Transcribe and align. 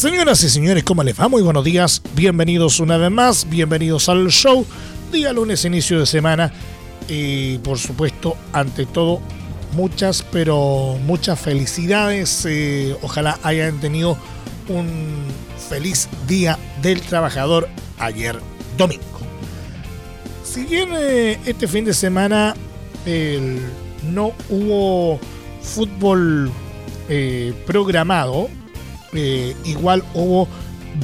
Señoras 0.00 0.42
y 0.44 0.48
señores, 0.48 0.82
¿cómo 0.82 1.02
les 1.02 1.20
va? 1.20 1.28
Muy 1.28 1.42
buenos 1.42 1.62
días, 1.62 2.00
bienvenidos 2.14 2.80
una 2.80 2.96
vez 2.96 3.10
más, 3.10 3.46
bienvenidos 3.50 4.08
al 4.08 4.28
show. 4.28 4.64
Día 5.12 5.30
lunes, 5.30 5.66
inicio 5.66 6.00
de 6.00 6.06
semana. 6.06 6.50
Y 7.06 7.58
por 7.58 7.76
supuesto, 7.76 8.34
ante 8.54 8.86
todo, 8.86 9.20
muchas, 9.74 10.22
pero 10.32 10.96
muchas 11.04 11.38
felicidades. 11.38 12.46
Eh, 12.48 12.96
ojalá 13.02 13.38
hayan 13.42 13.78
tenido 13.78 14.16
un 14.68 14.88
feliz 15.68 16.08
día 16.26 16.58
del 16.80 17.02
trabajador 17.02 17.68
ayer 17.98 18.40
domingo. 18.78 19.04
Si 20.44 20.64
bien 20.64 20.88
eh, 20.96 21.38
este 21.44 21.68
fin 21.68 21.84
de 21.84 21.92
semana 21.92 22.54
no 24.10 24.32
hubo 24.48 25.20
fútbol 25.60 26.50
eh, 27.10 27.52
programado, 27.66 28.48
eh, 29.12 29.56
igual 29.64 30.04
hubo 30.14 30.46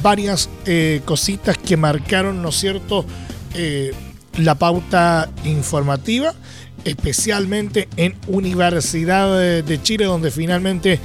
varias 0.01 0.49
eh, 0.65 1.01
cositas 1.05 1.57
que 1.57 1.77
marcaron, 1.77 2.41
¿no 2.41 2.51
cierto?, 2.51 3.05
eh, 3.53 3.93
la 4.37 4.55
pauta 4.55 5.29
informativa, 5.45 6.33
especialmente 6.85 7.89
en 7.97 8.15
Universidad 8.27 9.63
de 9.63 9.81
Chile, 9.81 10.05
donde 10.05 10.29
finalmente 10.29 10.99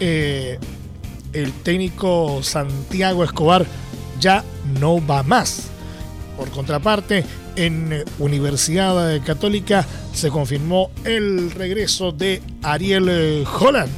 el 0.00 1.52
técnico 1.62 2.42
Santiago 2.42 3.24
Escobar 3.24 3.66
ya 4.18 4.42
no 4.80 5.06
va 5.06 5.22
más. 5.22 5.64
Por 6.38 6.48
contraparte, 6.48 7.26
en 7.56 8.04
Universidad 8.18 9.22
Católica 9.22 9.84
se 10.14 10.30
confirmó 10.30 10.90
el 11.04 11.50
regreso 11.50 12.10
de 12.10 12.40
Ariel 12.62 13.44
Holland, 13.60 13.90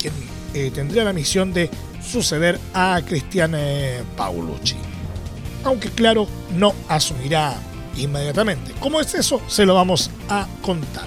quien 0.00 0.72
tendría 0.72 1.04
la 1.04 1.12
misión 1.12 1.52
de 1.52 1.70
suceder 2.06 2.58
a 2.72 3.00
Cristian 3.04 3.52
eh, 3.56 4.02
Paulucci. 4.16 4.76
Aunque 5.64 5.90
claro, 5.90 6.26
no 6.54 6.74
asumirá 6.88 7.56
inmediatamente. 7.96 8.72
¿Cómo 8.80 9.00
es 9.00 9.14
eso? 9.14 9.40
Se 9.48 9.66
lo 9.66 9.74
vamos 9.74 10.10
a 10.28 10.46
contar. 10.62 11.06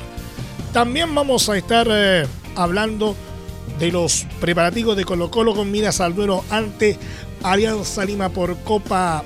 También 0.74 1.14
vamos 1.16 1.50
a 1.50 1.58
estar 1.58 1.88
eh, 1.90 2.28
hablando 2.56 3.16
de 3.80 3.92
los 3.92 4.26
preparativos 4.42 4.98
de 4.98 5.06
Colo 5.06 5.32
Colo 5.32 5.56
con 5.56 5.72
miras 5.72 6.02
al 6.02 6.14
ante 6.50 6.98
Alianza 7.44 8.04
Lima 8.06 8.30
por 8.30 8.58
Copa 8.60 9.24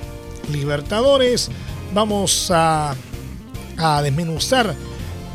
Libertadores. 0.52 1.50
Vamos 1.92 2.50
a, 2.50 2.94
a 3.76 4.02
desmenuzar 4.02 4.74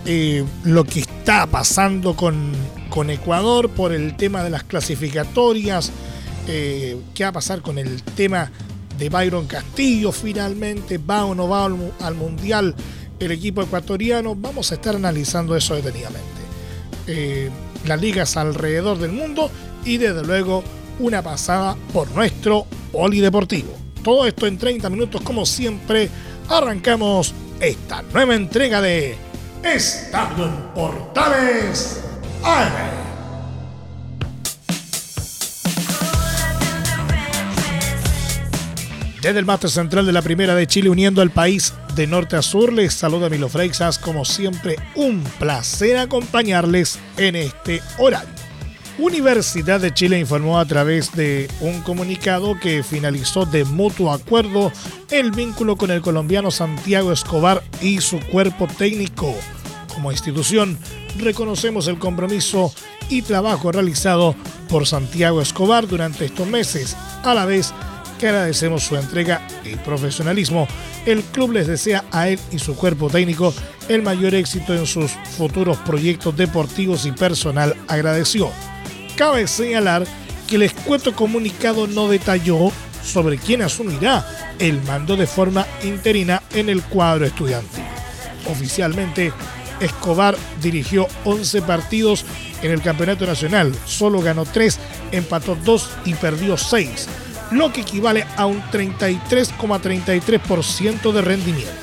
eh, 0.06 0.46
lo 0.64 0.86
que 0.86 1.02
está 1.02 1.46
pasando 1.48 2.16
con, 2.16 2.54
con 2.90 3.10
Ecuador 3.10 3.70
por 3.70 3.92
el 3.92 4.16
tema 4.16 4.44
de 4.44 4.50
las 4.50 4.64
clasificatorias 4.64 5.92
eh, 6.52 6.98
qué 7.14 7.24
va 7.26 7.30
a 7.30 7.34
pasar 7.34 7.62
con 7.62 7.78
el 7.78 8.02
tema 8.02 8.52
de 8.98 9.08
Byron 9.08 9.46
Castillo 9.46 10.12
finalmente, 10.12 10.98
va 10.98 11.26
o 11.26 11.36
no 11.36 11.48
va 11.48 11.66
al, 11.66 12.16
Mundial 12.16 12.74
el 13.20 13.32
equipo 13.32 13.62
ecuatoriano, 13.62 14.34
vamos 14.34 14.72
a 14.72 14.76
estar 14.76 14.96
analizando 14.96 15.56
eso 15.56 15.76
detenidamente. 15.76 16.24
Eh, 17.06 17.52
las 17.86 18.02
ligas 18.02 18.36
alrededor 18.36 18.98
del 18.98 19.12
mundo 19.12 19.52
y 19.86 19.98
desde 19.98 20.24
luego 20.24 20.64
una 20.98 21.22
pasada 21.22 21.78
por 21.94 22.10
nuestro 22.12 22.66
polideportivo. 22.92 23.72
Todo 24.04 24.26
esto 24.26 24.48
en 24.48 24.58
30 24.58 24.90
minutos 24.90 25.22
como 25.22 25.46
siempre, 25.46 26.10
arrancamos 26.50 27.32
esta 27.60 28.02
nueva 28.02 28.34
entrega 28.34 28.82
de 28.82 29.16
Estadio 29.64 30.74
Portales 30.74 32.00
AM. 32.44 32.99
Desde 39.22 39.40
el 39.40 39.46
máster 39.46 39.70
central 39.70 40.06
de 40.06 40.14
la 40.14 40.22
Primera 40.22 40.56
de 40.56 40.66
Chile, 40.66 40.90
uniendo 40.90 41.22
al 41.22 41.30
país 41.30 41.74
de 41.94 42.08
norte 42.08 42.38
a 42.38 42.42
sur, 42.42 42.72
les 42.72 42.94
saluda 42.94 43.28
Milo 43.28 43.50
Freixas. 43.50 44.00
Como 44.00 44.24
siempre, 44.24 44.78
un 44.96 45.22
placer 45.40 45.98
acompañarles 45.98 46.98
en 47.18 47.36
este 47.36 47.82
horario. 47.98 48.30
Universidad 48.98 49.82
de 49.82 49.94
Chile 49.94 50.20
informó 50.20 50.58
a 50.58 50.66
través 50.66 51.14
de 51.16 51.50
un 51.60 51.82
comunicado 51.82 52.58
que 52.62 52.82
finalizó 52.82 53.46
de 53.46 53.66
mutuo 53.66 54.14
acuerdo 54.14 54.72
el 55.12 55.32
vínculo 55.32 55.76
con 55.76 55.92
el 55.92 56.02
colombiano 56.02 56.50
Santiago 56.50 57.12
Escobar 57.12 57.62
y 57.82 58.00
su 58.00 58.22
cuerpo 58.22 58.68
técnico. 58.78 59.36
Como 59.94 60.14
institución, 60.14 60.78
reconocemos 61.18 61.88
el 61.88 62.00
compromiso 62.00 62.74
y 63.10 63.22
trabajo 63.22 63.70
realizado 63.72 64.34
por 64.70 64.88
Santiago 64.88 65.42
Escobar 65.42 65.88
durante 65.88 66.26
estos 66.26 66.48
meses, 66.48 66.96
a 67.24 67.34
la 67.34 67.46
vez 67.46 67.74
que 68.20 68.28
agradecemos 68.28 68.84
su 68.84 68.96
entrega 68.96 69.42
y 69.64 69.76
profesionalismo. 69.78 70.68
El 71.06 71.24
club 71.24 71.54
les 71.54 71.68
desea 71.68 72.04
a 72.12 72.28
él 72.28 72.40
y 72.52 72.60
su 72.60 72.76
cuerpo 72.76 73.10
técnico 73.10 73.54
el 73.88 74.04
mayor 74.04 74.36
éxito 74.36 74.76
en 74.76 74.86
sus 74.86 75.12
futuros 75.38 75.78
proyectos 75.78 76.38
deportivos 76.38 77.06
y 77.06 77.12
personal, 77.12 77.76
agradeció. 77.88 78.52
Cabe 79.16 79.48
señalar 79.48 80.06
que 80.48 80.58
el 80.58 80.64
escueto 80.64 81.16
comunicado 81.16 81.88
no 81.88 82.08
detalló 82.08 82.72
sobre 83.04 83.38
quién 83.38 83.62
asumirá 83.62 84.28
el 84.60 84.82
mando 84.84 85.16
de 85.16 85.26
forma 85.26 85.66
interina 85.84 86.44
en 86.54 86.70
el 86.70 86.84
cuadro 86.84 87.26
estudiantil. 87.26 87.84
Oficialmente, 88.46 89.32
Escobar 89.80 90.36
dirigió 90.62 91.08
11 91.24 91.62
partidos 91.62 92.26
en 92.62 92.72
el 92.72 92.82
campeonato 92.82 93.26
nacional, 93.26 93.74
solo 93.86 94.22
ganó 94.22 94.44
3, 94.44 94.78
empató 95.14 95.56
2 95.56 95.90
y 96.06 96.14
perdió 96.16 96.58
6 96.58 97.08
lo 97.52 97.74
que 97.74 97.82
equivale 97.82 98.26
a 98.38 98.46
un 98.46 98.62
33,33% 98.64 101.12
de 101.12 101.22
rendimiento. 101.22 101.74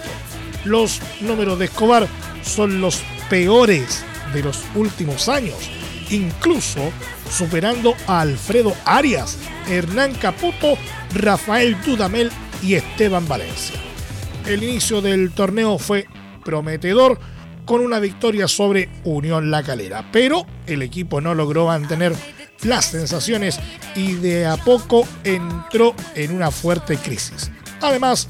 Los 0.65 1.03
números 1.21 1.59
de 1.59 1.67
Escobar 1.67 2.09
son 2.43 2.81
los 2.81 3.03
peores 3.29 4.03
de 4.33 4.43
los 4.43 4.65
últimos 4.75 5.29
años, 5.29 5.59
incluso 6.11 6.91
superando 7.31 7.95
a 8.07 8.21
Alfredo 8.21 8.75
Arias, 8.85 9.39
Hernán 9.69 10.15
Caputo, 10.15 10.79
Rafael 11.15 11.77
Dudamel 11.85 12.31
y 12.63 12.75
Esteban 12.75 13.27
Valencia. 13.29 13.77
El 14.47 14.63
inicio 14.63 15.01
del 15.01 15.33
torneo 15.33 15.79
fue 15.79 16.07
prometedor 16.45 17.19
con 17.65 17.81
una 17.81 17.99
victoria 17.99 18.47
sobre 18.47 18.89
Unión 19.03 19.51
La 19.51 19.65
Calera, 19.65 20.09
pero 20.13 20.47
el 20.67 20.83
equipo 20.83 21.21
no 21.21 21.35
logró 21.35 21.67
mantener 21.67 22.15
las 22.63 22.87
sensaciones 22.87 23.59
y 23.95 24.15
de 24.15 24.47
a 24.47 24.57
poco 24.57 25.07
entró 25.25 25.95
en 26.15 26.33
una 26.33 26.51
fuerte 26.51 26.97
crisis. 26.97 27.51
Además, 27.81 28.29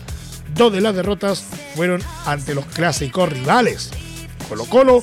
dos 0.55 0.73
de 0.73 0.81
las 0.81 0.95
derrotas 0.95 1.45
fueron 1.75 2.03
ante 2.25 2.55
los 2.55 2.67
clásicos 2.67 3.29
rivales, 3.29 3.91
Colo 4.49 4.65
Colo 4.65 5.03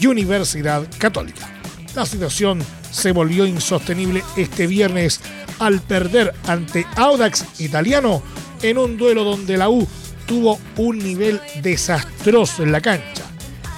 y 0.00 0.06
Universidad 0.06 0.86
Católica. 0.98 1.48
La 1.94 2.06
situación 2.06 2.62
se 2.90 3.12
volvió 3.12 3.46
insostenible 3.46 4.22
este 4.36 4.66
viernes 4.66 5.20
al 5.58 5.80
perder 5.80 6.34
ante 6.46 6.86
Audax 6.96 7.60
Italiano 7.60 8.22
en 8.62 8.78
un 8.78 8.96
duelo 8.96 9.24
donde 9.24 9.56
la 9.56 9.68
U 9.68 9.86
tuvo 10.26 10.58
un 10.76 10.98
nivel 10.98 11.40
desastroso 11.62 12.62
en 12.62 12.72
la 12.72 12.80
cancha. 12.80 13.24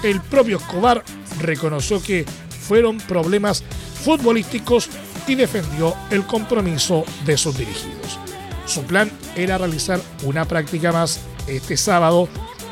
El 0.03 0.21
propio 0.21 0.57
Escobar 0.57 1.03
reconoció 1.41 2.01
que 2.01 2.25
fueron 2.67 2.97
problemas 2.97 3.63
futbolísticos 4.05 4.87
y 5.27 5.33
defendió 5.33 5.95
el 6.11 6.25
compromiso 6.27 7.03
de 7.25 7.35
sus 7.35 7.57
dirigidos. 7.57 8.19
Su 8.67 8.83
plan 8.83 9.11
era 9.35 9.57
realizar 9.57 9.99
una 10.23 10.45
práctica 10.45 10.91
más 10.91 11.19
este 11.47 11.75
sábado, 11.75 12.29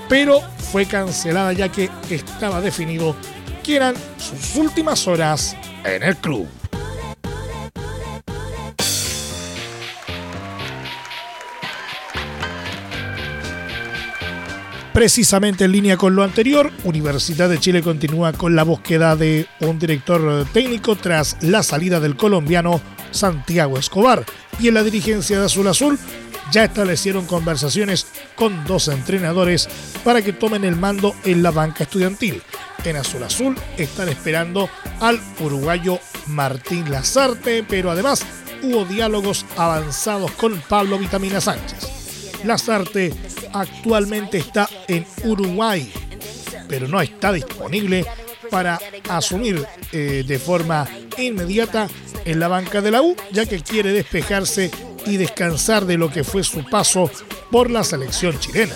pero 0.07 0.41
fue 0.71 0.85
cancelada 0.85 1.51
ya 1.53 1.69
que 1.69 1.89
estaba 2.09 2.61
definido 2.61 3.15
que 3.63 3.75
eran 3.75 3.95
sus 4.17 4.55
últimas 4.55 5.07
horas 5.07 5.55
en 5.83 6.03
el 6.03 6.15
club. 6.17 6.47
Precisamente 14.93 15.65
en 15.65 15.71
línea 15.71 15.97
con 15.97 16.15
lo 16.15 16.23
anterior, 16.23 16.71
Universidad 16.83 17.49
de 17.49 17.59
Chile 17.59 17.81
continúa 17.81 18.31
con 18.31 18.55
la 18.55 18.61
búsqueda 18.61 19.15
de 19.15 19.47
un 19.59 19.79
director 19.79 20.45
técnico 20.53 20.95
tras 20.95 21.35
la 21.41 21.63
salida 21.63 21.99
del 21.99 22.15
colombiano 22.15 22.79
Santiago 23.09 23.79
Escobar. 23.79 24.23
Y 24.59 24.67
en 24.67 24.75
la 24.75 24.83
dirigencia 24.83 25.39
de 25.39 25.45
Azul 25.45 25.67
Azul 25.67 25.97
ya 26.51 26.65
establecieron 26.65 27.25
conversaciones 27.25 28.05
con 28.35 28.65
dos 28.65 28.87
entrenadores 28.87 29.67
para 30.03 30.21
que 30.21 30.31
tomen 30.31 30.63
el 30.63 30.75
mando 30.75 31.15
en 31.25 31.41
la 31.41 31.49
banca 31.49 31.85
estudiantil. 31.85 32.43
En 32.85 32.95
Azul 32.95 33.23
Azul 33.23 33.55
están 33.77 34.09
esperando 34.09 34.69
al 34.99 35.19
uruguayo 35.39 35.97
Martín 36.27 36.91
Lazarte, 36.91 37.65
pero 37.67 37.89
además 37.89 38.23
hubo 38.61 38.85
diálogos 38.85 39.43
avanzados 39.57 40.29
con 40.33 40.61
Pablo 40.69 40.99
Vitamina 40.99 41.41
Sánchez. 41.41 42.43
Lazarte 42.43 43.11
actualmente 43.53 44.37
está 44.37 44.69
en 44.87 45.05
Uruguay, 45.23 45.91
pero 46.67 46.87
no 46.87 47.01
está 47.01 47.31
disponible 47.31 48.05
para 48.49 48.79
asumir 49.09 49.65
eh, 49.91 50.23
de 50.27 50.39
forma 50.39 50.87
inmediata 51.17 51.87
en 52.25 52.39
la 52.39 52.47
banca 52.47 52.81
de 52.81 52.91
la 52.91 53.01
U, 53.01 53.15
ya 53.31 53.45
que 53.45 53.61
quiere 53.61 53.91
despejarse 53.91 54.71
y 55.05 55.17
descansar 55.17 55.85
de 55.85 55.97
lo 55.97 56.11
que 56.11 56.23
fue 56.23 56.43
su 56.43 56.63
paso 56.65 57.09
por 57.51 57.69
la 57.69 57.83
selección 57.83 58.39
chilena. 58.39 58.75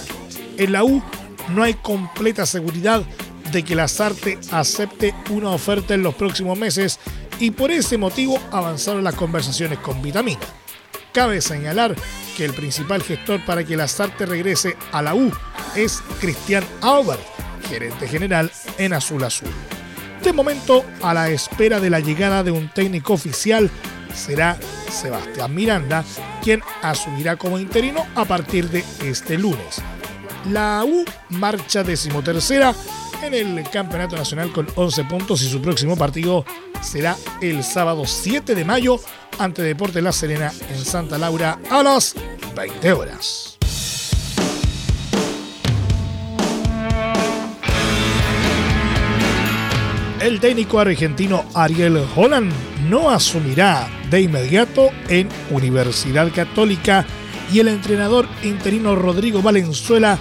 En 0.57 0.71
la 0.71 0.83
U 0.83 1.01
no 1.50 1.63
hay 1.63 1.74
completa 1.75 2.45
seguridad 2.45 3.03
de 3.51 3.63
que 3.63 3.75
Lazarte 3.75 4.38
acepte 4.51 5.13
una 5.29 5.51
oferta 5.51 5.94
en 5.94 6.03
los 6.03 6.15
próximos 6.15 6.57
meses 6.57 7.00
y 7.39 7.51
por 7.51 7.71
ese 7.71 7.97
motivo 7.97 8.39
avanzaron 8.51 9.03
las 9.03 9.15
conversaciones 9.15 9.79
con 9.79 10.01
Vitamina. 10.01 10.39
Cabe 11.18 11.42
señalar 11.42 11.96
que 12.38 12.46
el 12.46 12.54
principal 12.54 13.02
gestor 13.02 13.44
para 13.44 13.64
que 13.64 13.75
Lazarte 13.75 14.28
regrese 14.28 14.78
a 14.92 15.02
la 15.02 15.16
U 15.16 15.31
es 15.75 16.04
Cristian 16.22 16.64
Albert, 16.84 17.24
gerente 17.68 18.08
general 18.08 18.52
en 18.78 18.94
Azul 18.94 19.24
Azul. 19.24 19.50
De 20.24 20.31
momento, 20.31 20.86
a 21.02 21.16
la 21.16 21.31
espera 21.31 21.80
de 21.80 21.90
la 21.90 22.02
llegada 22.02 22.44
de 22.44 22.52
un 22.52 22.69
técnico 22.69 23.14
oficial, 23.14 23.72
será 24.14 24.60
Sebastián 24.92 25.56
Miranda 25.56 26.06
quien 26.44 26.62
asumirá 26.84 27.36
como 27.36 27.58
interino 27.58 28.06
a 28.13 28.24
partir 28.25 28.70
de 28.70 28.84
este 29.04 29.40
lunes. 29.40 29.81
La 30.52 30.84
U 30.86 31.04
marcha 31.30 31.81
decimotercera 31.81 32.75
en 33.22 33.34
el 33.34 33.69
Campeonato 33.69 34.16
Nacional 34.16 34.52
con 34.52 34.68
11 34.75 35.04
puntos 35.06 35.42
y 35.42 35.50
su 35.50 35.62
próximo 35.62 35.96
partido 35.96 36.46
será 36.81 37.16
el 37.42 37.64
sábado 37.64 38.06
7 38.06 38.56
de 38.56 38.66
mayo 38.66 39.00
ante 39.40 39.62
Deporte 39.62 40.02
La 40.02 40.12
Serena 40.12 40.52
en 40.69 40.84
Santa 40.84 41.18
Laura 41.18 41.60
a 41.69 41.84
las 41.84 42.16
20 42.56 42.92
horas. 42.94 43.58
El 50.20 50.40
técnico 50.40 50.80
argentino 50.80 51.46
Ariel 51.54 52.04
Holland 52.16 52.52
no 52.90 53.10
asumirá 53.10 53.88
de 54.10 54.22
inmediato 54.22 54.90
en 55.10 55.30
Universidad 55.52 56.31
Católica 56.34 57.06
y 57.52 57.60
el 57.60 57.68
entrenador 57.68 58.28
interino 58.44 58.96
Rodrigo 58.96 59.42
Valenzuela 59.42 60.18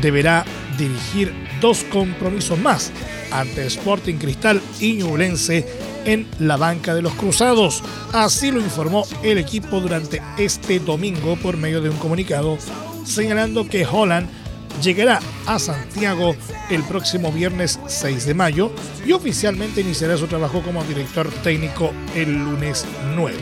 deberá 0.00 0.44
dirigir 0.76 1.43
dos 1.64 1.82
compromisos 1.84 2.58
más 2.58 2.92
ante 3.30 3.64
Sporting 3.64 4.16
Cristal 4.16 4.60
y 4.80 4.96
Ñublense 4.96 5.66
en 6.04 6.26
la 6.38 6.58
banca 6.58 6.94
de 6.94 7.00
los 7.00 7.14
Cruzados. 7.14 7.82
Así 8.12 8.50
lo 8.50 8.60
informó 8.60 9.06
el 9.22 9.38
equipo 9.38 9.80
durante 9.80 10.20
este 10.36 10.78
domingo 10.78 11.36
por 11.36 11.56
medio 11.56 11.80
de 11.80 11.88
un 11.88 11.96
comunicado 11.96 12.58
señalando 13.06 13.66
que 13.66 13.86
Holland 13.86 14.28
llegará 14.82 15.20
a 15.46 15.58
Santiago 15.58 16.36
el 16.68 16.82
próximo 16.82 17.32
viernes 17.32 17.80
6 17.86 18.26
de 18.26 18.34
mayo 18.34 18.70
y 19.06 19.12
oficialmente 19.12 19.80
iniciará 19.80 20.18
su 20.18 20.26
trabajo 20.26 20.60
como 20.60 20.84
director 20.84 21.30
técnico 21.42 21.94
el 22.14 22.44
lunes 22.44 22.84
9. 23.16 23.38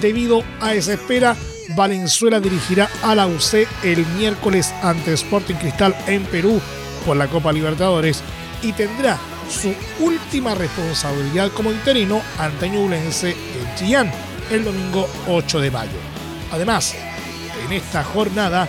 Debido 0.00 0.44
a 0.60 0.74
esa 0.74 0.92
espera, 0.92 1.36
Valenzuela 1.74 2.38
dirigirá 2.38 2.88
a 3.02 3.16
la 3.16 3.26
UC 3.26 3.66
el 3.82 4.06
miércoles 4.16 4.72
ante 4.84 5.12
Sporting 5.14 5.56
Cristal 5.56 5.96
en 6.06 6.22
Perú 6.26 6.60
por 7.04 7.16
la 7.16 7.28
Copa 7.28 7.52
Libertadores 7.52 8.22
y 8.62 8.72
tendrá 8.72 9.18
su 9.50 9.74
última 10.00 10.54
responsabilidad 10.54 11.50
como 11.52 11.70
interino 11.70 12.22
ante 12.38 12.68
Ñublense 12.68 13.30
en 13.30 13.74
Chillán 13.76 14.10
el 14.50 14.64
domingo 14.64 15.08
8 15.28 15.60
de 15.60 15.70
mayo. 15.70 15.98
Además, 16.52 16.94
en 17.64 17.72
esta 17.72 18.04
jornada 18.04 18.68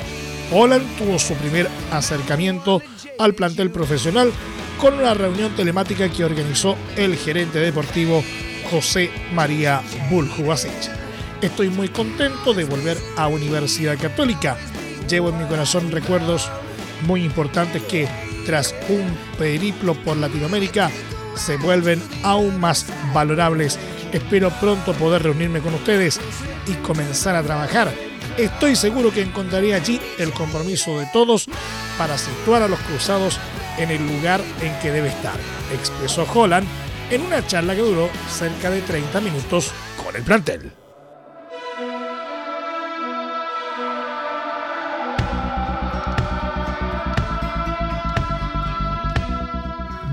Holland 0.51 0.85
tuvo 0.97 1.17
su 1.19 1.33
primer 1.35 1.69
acercamiento 1.91 2.81
al 3.19 3.33
plantel 3.33 3.71
profesional 3.71 4.31
con 4.79 4.95
una 4.95 5.13
reunión 5.13 5.55
telemática 5.55 6.09
que 6.09 6.25
organizó 6.25 6.75
el 6.95 7.15
gerente 7.15 7.59
deportivo 7.59 8.23
José 8.69 9.11
María 9.33 9.81
Buljubasic. 10.09 10.71
Estoy 11.41 11.69
muy 11.69 11.89
contento 11.89 12.53
de 12.53 12.63
volver 12.63 12.97
a 13.17 13.27
Universidad 13.27 13.97
Católica. 13.97 14.57
Llevo 15.09 15.29
en 15.29 15.39
mi 15.39 15.45
corazón 15.45 15.91
recuerdos 15.91 16.49
muy 17.05 17.23
importantes 17.23 17.81
que 17.83 18.07
tras 18.45 18.75
un 18.89 19.17
periplo 19.37 19.93
por 19.95 20.17
Latinoamérica 20.17 20.91
se 21.35 21.57
vuelven 21.57 22.01
aún 22.23 22.59
más 22.59 22.85
valorables. 23.13 23.79
Espero 24.11 24.51
pronto 24.59 24.93
poder 24.93 25.23
reunirme 25.23 25.61
con 25.61 25.73
ustedes 25.73 26.19
y 26.67 26.73
comenzar 26.75 27.35
a 27.35 27.43
trabajar 27.43 27.91
Estoy 28.37 28.75
seguro 28.75 29.11
que 29.11 29.21
encontraré 29.21 29.75
allí 29.75 30.01
el 30.17 30.31
compromiso 30.33 30.99
de 30.99 31.05
todos 31.13 31.45
para 31.99 32.17
situar 32.17 32.63
a 32.63 32.67
los 32.67 32.79
cruzados 32.79 33.39
en 33.77 33.91
el 33.91 34.05
lugar 34.07 34.41
en 34.61 34.73
que 34.79 34.91
debe 34.91 35.09
estar, 35.09 35.37
expresó 35.71 36.25
Holland 36.33 36.67
en 37.11 37.21
una 37.21 37.45
charla 37.45 37.75
que 37.75 37.81
duró 37.81 38.09
cerca 38.29 38.71
de 38.71 38.81
30 38.81 39.21
minutos 39.21 39.71
con 40.03 40.15
el 40.15 40.23
plantel. 40.23 40.82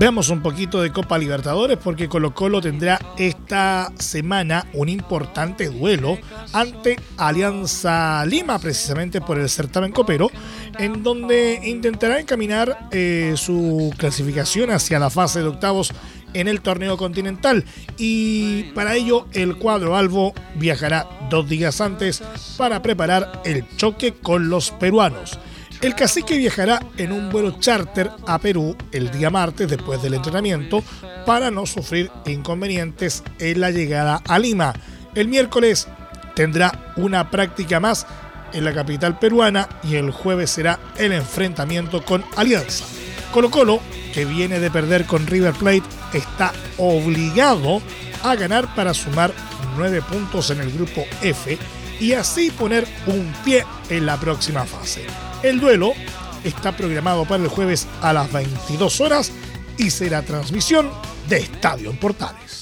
Veamos 0.01 0.29
un 0.29 0.41
poquito 0.41 0.81
de 0.81 0.91
Copa 0.91 1.19
Libertadores 1.19 1.77
porque 1.77 2.09
Colo 2.09 2.33
Colo 2.33 2.59
tendrá 2.59 2.99
esta 3.19 3.93
semana 3.99 4.65
un 4.73 4.89
importante 4.89 5.69
duelo 5.69 6.17
ante 6.53 6.99
Alianza 7.17 8.25
Lima, 8.25 8.57
precisamente 8.57 9.21
por 9.21 9.37
el 9.37 9.47
certamen 9.47 9.91
copero, 9.91 10.31
en 10.79 11.03
donde 11.03 11.61
intentará 11.65 12.19
encaminar 12.19 12.89
eh, 12.91 13.35
su 13.37 13.93
clasificación 13.95 14.71
hacia 14.71 14.97
la 14.97 15.11
fase 15.11 15.41
de 15.41 15.49
octavos 15.49 15.93
en 16.33 16.47
el 16.47 16.61
torneo 16.61 16.97
continental 16.97 17.63
y 17.95 18.63
para 18.73 18.95
ello 18.95 19.27
el 19.33 19.57
cuadro 19.57 19.95
Albo 19.95 20.33
viajará 20.55 21.07
dos 21.29 21.47
días 21.47 21.79
antes 21.79 22.23
para 22.57 22.81
preparar 22.81 23.43
el 23.45 23.67
choque 23.77 24.15
con 24.15 24.49
los 24.49 24.71
peruanos. 24.71 25.37
El 25.81 25.95
cacique 25.95 26.37
viajará 26.37 26.79
en 26.97 27.11
un 27.11 27.31
vuelo 27.31 27.59
charter 27.59 28.11
a 28.27 28.37
Perú 28.37 28.75
el 28.91 29.09
día 29.09 29.31
martes 29.31 29.67
después 29.67 29.99
del 30.03 30.13
entrenamiento 30.13 30.83
para 31.25 31.49
no 31.49 31.65
sufrir 31.65 32.11
inconvenientes 32.27 33.23
en 33.39 33.59
la 33.59 33.71
llegada 33.71 34.21
a 34.27 34.37
Lima. 34.37 34.73
El 35.15 35.27
miércoles 35.27 35.87
tendrá 36.35 36.93
una 36.97 37.31
práctica 37.31 37.79
más 37.79 38.05
en 38.53 38.63
la 38.63 38.75
capital 38.75 39.17
peruana 39.17 39.67
y 39.83 39.95
el 39.95 40.11
jueves 40.11 40.51
será 40.51 40.79
el 40.97 41.13
enfrentamiento 41.13 42.05
con 42.05 42.23
Alianza. 42.35 42.85
Colo 43.33 43.49
Colo, 43.49 43.79
que 44.13 44.25
viene 44.25 44.59
de 44.59 44.69
perder 44.69 45.05
con 45.05 45.25
River 45.25 45.53
Plate, 45.53 45.83
está 46.13 46.53
obligado 46.77 47.81
a 48.21 48.35
ganar 48.35 48.75
para 48.75 48.93
sumar 48.93 49.33
nueve 49.75 50.03
puntos 50.03 50.51
en 50.51 50.59
el 50.59 50.71
grupo 50.71 51.05
F 51.23 51.57
y 51.99 52.13
así 52.13 52.51
poner 52.51 52.87
un 53.07 53.33
pie 53.43 53.65
en 53.89 54.05
la 54.05 54.19
próxima 54.19 54.63
fase. 54.65 55.30
El 55.43 55.59
duelo 55.59 55.93
está 56.43 56.77
programado 56.77 57.25
para 57.25 57.43
el 57.43 57.49
jueves 57.49 57.87
a 58.01 58.13
las 58.13 58.31
22 58.31 59.01
horas 59.01 59.31
y 59.75 59.89
será 59.89 60.21
transmisión 60.21 60.91
de 61.27 61.37
Estadio 61.37 61.89
en 61.89 61.97
Portales. 61.97 62.61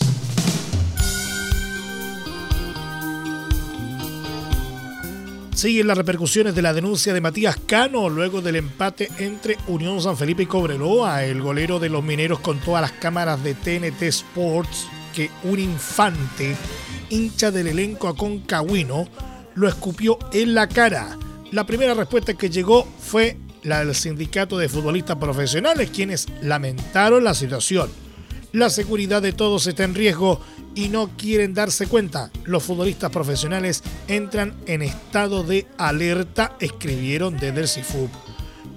Siguen 5.54 5.88
las 5.88 5.98
repercusiones 5.98 6.56
de 6.56 6.62
la 6.62 6.72
denuncia 6.72 7.14
de 7.14 7.20
Matías 7.20 7.58
Cano 7.66 8.08
luego 8.08 8.42
del 8.42 8.56
empate 8.56 9.10
entre 9.18 9.58
Unión 9.68 10.02
San 10.02 10.16
Felipe 10.16 10.44
y 10.44 10.46
Cobreloa. 10.46 11.26
El 11.26 11.42
golero 11.42 11.80
de 11.80 11.90
los 11.90 12.02
mineros 12.02 12.40
con 12.40 12.60
todas 12.60 12.82
las 12.82 12.94
cámaras 12.94 13.44
de 13.44 13.56
TNT 13.56 14.04
Sports 14.04 14.88
que 15.14 15.30
un 15.44 15.60
infante, 15.60 16.56
hincha 17.10 17.52
del 17.52 17.68
elenco 17.68 18.08
a 18.08 18.16
Concahuino, 18.16 19.10
lo 19.56 19.68
escupió 19.68 20.18
en 20.32 20.54
la 20.54 20.70
cara 20.70 21.18
la 21.52 21.66
primera 21.66 21.94
respuesta 21.94 22.34
que 22.34 22.50
llegó 22.50 22.88
fue 23.00 23.38
la 23.64 23.84
del 23.84 23.96
sindicato 23.96 24.58
de 24.58 24.70
futbolistas 24.70 25.18
profesionales, 25.18 25.90
quienes 25.90 26.28
lamentaron 26.42 27.24
la 27.24 27.34
situación. 27.34 27.90
La 28.52 28.70
seguridad 28.70 29.22
de 29.22 29.34
todos 29.34 29.68
está 29.68 29.84
en 29.84 29.96
riesgo 29.96 30.42
y 30.76 30.90
no 30.90 31.10
quieren 31.18 31.54
darse 31.54 31.88
cuenta. 31.88 32.32
Los 32.46 32.64
futbolistas 32.64 33.12
profesionales 33.12 33.84
entran 34.08 34.56
en 34.66 34.82
estado 34.82 35.44
de 35.44 35.68
alerta, 35.78 36.56
escribieron 36.60 37.38
desde 37.38 37.62
el 37.62 37.68
CIFUB. 37.68 38.10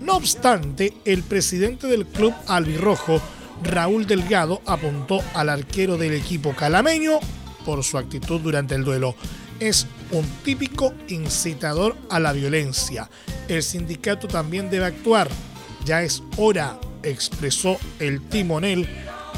No 0.01 0.17
obstante, 0.17 0.95
el 1.05 1.23
presidente 1.23 1.87
del 1.87 2.07
club 2.07 2.35
albirrojo, 2.49 3.21
Raúl 3.63 4.07
Delgado, 4.07 4.61
apuntó 4.67 5.21
al 5.35 5.49
arquero 5.49 5.97
del 5.97 6.15
equipo 6.15 6.55
calameño 6.55 7.21
por 7.65 7.85
su 7.85 7.97
actitud 7.99 8.41
durante 8.41 8.75
el 8.75 8.85
duelo. 8.85 9.15
Es 9.61 9.87
un 10.13 10.27
típico 10.45 10.95
incitador 11.09 11.97
a 12.11 12.21
la 12.21 12.33
violencia. 12.33 13.11
El 13.49 13.63
sindicato 13.63 14.29
también 14.29 14.71
debe 14.71 14.85
actuar. 14.85 15.29
Ya 15.85 16.03
es 16.03 16.23
hora, 16.37 16.79
expresó 17.03 17.79
el 17.99 18.21
timonel, 18.29 18.89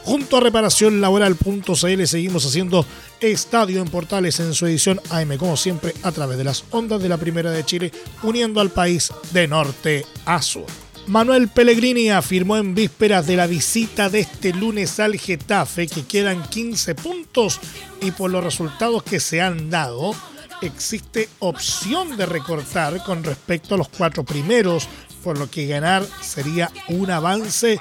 Junto 0.04 0.38
a 0.38 0.40
reparacionlaboral.cl 0.40 2.08
seguimos 2.08 2.46
haciendo 2.46 2.86
Estadio 3.20 3.82
en 3.82 3.90
Portales 3.90 4.40
en 4.40 4.54
su 4.54 4.66
edición 4.66 5.02
AM, 5.12 5.38
como 5.38 5.58
siempre, 5.58 5.94
a 6.04 6.12
través 6.12 6.38
de 6.38 6.46
las 6.46 6.64
ondas 6.72 7.02
de 7.02 7.10
la 7.10 7.18
Primera 7.18 7.52
de 7.52 7.66
Chile, 7.66 7.92
uniendo 8.24 8.62
al 8.62 8.72
país 8.72 9.12
de 9.32 9.48
norte 9.48 10.06
a 10.26 10.42
sur. 10.42 10.66
Manuel 11.10 11.48
Pellegrini 11.48 12.12
afirmó 12.12 12.56
en 12.58 12.76
vísperas 12.76 13.26
de 13.26 13.36
la 13.36 13.48
visita 13.48 14.12
de 14.12 14.20
este 14.20 14.54
lunes 14.54 15.00
al 15.00 15.18
Getafe 15.18 15.88
que 15.88 16.06
quedan 16.06 16.44
15 16.44 16.94
puntos 16.94 17.60
y 18.00 18.12
por 18.12 18.30
los 18.30 18.44
resultados 18.44 19.02
que 19.02 19.20
se 19.20 19.42
han 19.42 19.72
dado, 19.72 20.14
existe 20.62 21.28
opción 21.40 22.16
de 22.16 22.28
recortar 22.28 23.04
con 23.04 23.24
respecto 23.24 23.74
a 23.74 23.80
los 23.80 23.90
cuatro 23.90 24.24
primeros, 24.24 24.88
por 25.24 25.40
lo 25.40 25.50
que 25.50 25.66
ganar 25.66 26.06
sería 26.22 26.70
un 26.90 27.10
avance 27.10 27.80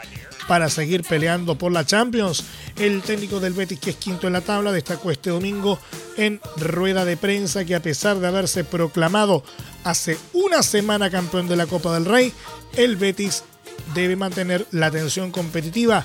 para 0.48 0.70
seguir 0.70 1.02
peleando 1.02 1.58
por 1.58 1.70
la 1.70 1.84
Champions. 1.84 2.44
El 2.76 3.02
técnico 3.02 3.40
del 3.40 3.52
Betis, 3.52 3.78
que 3.78 3.90
es 3.90 3.96
quinto 3.96 4.26
en 4.26 4.32
la 4.32 4.40
tabla, 4.40 4.72
destacó 4.72 5.10
este 5.10 5.28
domingo 5.28 5.78
en 6.16 6.40
rueda 6.56 7.04
de 7.04 7.18
prensa 7.18 7.66
que 7.66 7.74
a 7.74 7.82
pesar 7.82 8.18
de 8.20 8.26
haberse 8.26 8.64
proclamado 8.64 9.44
hace 9.88 10.18
una 10.34 10.62
semana 10.62 11.08
campeón 11.08 11.48
de 11.48 11.56
la 11.56 11.66
Copa 11.66 11.94
del 11.94 12.04
Rey, 12.04 12.30
el 12.76 12.96
Betis 12.96 13.44
debe 13.94 14.16
mantener 14.16 14.66
la 14.70 14.90
tensión 14.90 15.30
competitiva, 15.30 16.04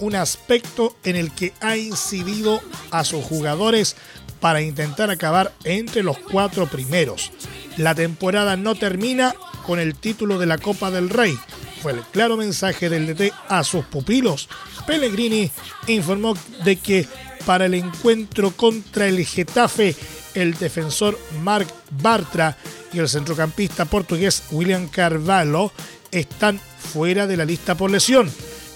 un 0.00 0.16
aspecto 0.16 0.96
en 1.04 1.14
el 1.14 1.30
que 1.30 1.52
ha 1.60 1.76
incidido 1.76 2.60
a 2.90 3.04
sus 3.04 3.24
jugadores 3.24 3.94
para 4.40 4.60
intentar 4.60 5.10
acabar 5.10 5.52
entre 5.62 6.02
los 6.02 6.18
cuatro 6.18 6.66
primeros. 6.66 7.30
La 7.76 7.94
temporada 7.94 8.56
no 8.56 8.74
termina 8.74 9.36
con 9.64 9.78
el 9.78 9.94
título 9.94 10.40
de 10.40 10.46
la 10.46 10.58
Copa 10.58 10.90
del 10.90 11.08
Rey, 11.08 11.38
fue 11.80 11.92
el 11.92 12.00
claro 12.00 12.36
mensaje 12.36 12.88
del 12.88 13.06
DT 13.06 13.32
a 13.48 13.62
sus 13.62 13.84
pupilos. 13.84 14.48
Pellegrini 14.84 15.48
informó 15.86 16.34
de 16.64 16.74
que 16.74 17.06
para 17.44 17.66
el 17.66 17.74
encuentro 17.74 18.50
contra 18.50 19.06
el 19.06 19.24
Getafe, 19.24 19.94
el 20.34 20.54
defensor 20.54 21.16
Marc 21.42 21.68
Bartra 22.02 22.56
y 22.92 22.98
el 22.98 23.08
centrocampista 23.08 23.84
portugués 23.84 24.44
William 24.50 24.88
Carvalho 24.88 25.72
están 26.10 26.60
fuera 26.78 27.26
de 27.26 27.36
la 27.36 27.44
lista 27.44 27.74
por 27.74 27.90
lesión 27.90 28.30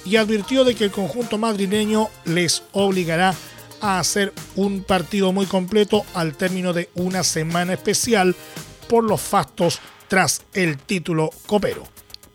y 0.04 0.16
advirtió 0.16 0.64
de 0.64 0.74
que 0.74 0.84
el 0.84 0.90
conjunto 0.90 1.38
madrileño 1.38 2.08
les 2.24 2.62
obligará 2.72 3.34
a 3.80 3.98
hacer 3.98 4.32
un 4.56 4.82
partido 4.82 5.32
muy 5.32 5.46
completo 5.46 6.04
al 6.14 6.36
término 6.36 6.72
de 6.72 6.90
una 6.94 7.22
semana 7.24 7.72
especial 7.72 8.34
por 8.88 9.04
los 9.04 9.20
fastos 9.20 9.80
tras 10.08 10.42
el 10.52 10.78
título 10.78 11.30
copero. 11.46 11.84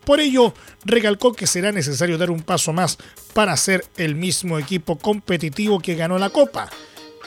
Por 0.04 0.20
ello, 0.20 0.54
recalcó 0.84 1.32
que 1.32 1.46
será 1.46 1.72
necesario 1.72 2.16
dar 2.16 2.30
un 2.30 2.42
paso 2.42 2.72
más 2.72 2.96
para 3.34 3.56
ser 3.56 3.84
el 3.96 4.14
mismo 4.14 4.58
equipo 4.58 4.96
competitivo 4.98 5.80
que 5.80 5.96
ganó 5.96 6.18
la 6.18 6.30
Copa. 6.30 6.70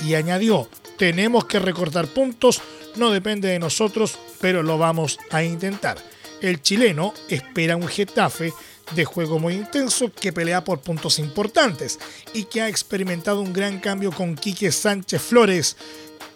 Y 0.06 0.16
añadió, 0.16 0.70
tenemos 0.98 1.46
que 1.46 1.60
recortar 1.60 2.08
puntos, 2.08 2.62
no 2.96 3.12
depende 3.12 3.50
de 3.50 3.60
nosotros, 3.60 4.18
pero 4.40 4.64
lo 4.64 4.78
vamos 4.78 5.20
a 5.32 5.44
intentar. 5.44 5.98
El 6.42 6.62
chileno 6.62 7.14
espera 7.28 7.76
un 7.76 7.88
Getafe 7.88 8.54
de 8.96 9.06
juego 9.06 9.40
muy 9.40 9.56
intenso 9.56 10.12
que 10.12 10.34
pelea 10.34 10.64
por 10.64 10.82
puntos 10.82 11.20
importantes 11.20 12.00
y 12.34 12.46
que 12.46 12.62
ha 12.62 12.70
experimentado 12.70 13.42
un 13.42 13.54
gran 13.54 13.80
cambio 13.80 14.12
con 14.12 14.36
Quique 14.36 14.72
Sánchez 14.72 15.22
Flores, 15.22 15.78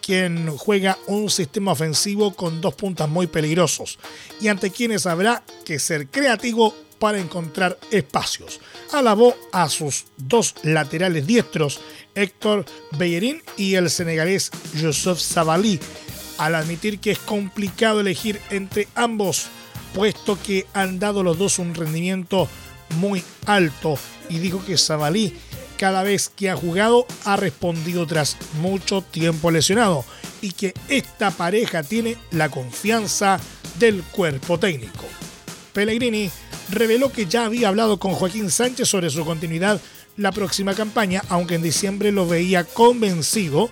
quien 0.02 0.56
juega 0.58 0.98
un 1.08 1.30
sistema 1.30 1.72
ofensivo 1.72 2.34
con 2.34 2.62
dos 2.62 2.76
puntas 2.76 3.10
muy 3.10 3.28
peligrosos 3.28 3.98
y 4.42 4.50
ante 4.50 4.70
quienes 4.70 5.06
habrá 5.06 5.44
que 5.66 5.80
ser 5.80 6.08
creativo 6.08 6.76
para 7.00 7.20
encontrar 7.20 7.78
espacios. 7.92 8.60
Alabó 8.92 9.36
a 9.52 9.68
sus 9.70 10.06
dos 10.18 10.56
laterales 10.64 11.26
diestros, 11.26 11.80
Héctor 12.16 12.66
Bellerín 12.98 13.42
y 13.58 13.76
el 13.76 13.90
senegalés 13.90 14.52
Joseph 14.80 15.18
Savali, 15.18 15.80
al 16.38 16.56
admitir 16.56 17.00
que 17.00 17.12
es 17.12 17.20
complicado 17.20 18.00
elegir 18.00 18.40
entre 18.50 18.88
ambos, 18.96 19.48
puesto 19.94 20.38
que 20.42 20.66
han 20.74 21.00
dado 21.00 21.24
los 21.24 21.38
dos 21.38 21.60
un 21.60 21.76
rendimiento 21.76 22.48
muy 22.98 23.24
alto 23.46 23.98
y 24.30 24.40
dijo 24.40 24.64
que 24.66 24.78
Savali 24.78 25.34
cada 25.78 26.04
vez 26.04 26.30
que 26.30 26.50
ha 26.50 26.56
jugado 26.56 27.06
ha 27.26 27.36
respondido 27.36 28.06
tras 28.08 28.38
mucho 28.62 29.02
tiempo 29.02 29.52
lesionado 29.52 30.06
y 30.42 30.52
que 30.52 30.74
esta 30.88 31.32
pareja 31.32 31.84
tiene 31.84 32.18
la 32.32 32.50
confianza 32.50 33.40
del 33.80 34.04
cuerpo 34.04 34.60
técnico. 34.60 35.06
Pellegrini 35.74 36.30
reveló 36.70 37.12
que 37.12 37.26
ya 37.26 37.46
había 37.46 37.70
hablado 37.70 38.00
con 38.00 38.14
Joaquín 38.14 38.50
Sánchez 38.50 38.88
sobre 38.88 39.10
su 39.10 39.26
continuidad 39.26 39.82
la 40.16 40.32
próxima 40.32 40.76
campaña, 40.76 41.24
aunque 41.30 41.56
en 41.56 41.64
diciembre 41.64 42.12
lo 42.12 42.28
veía 42.28 42.64
convencido 42.64 43.70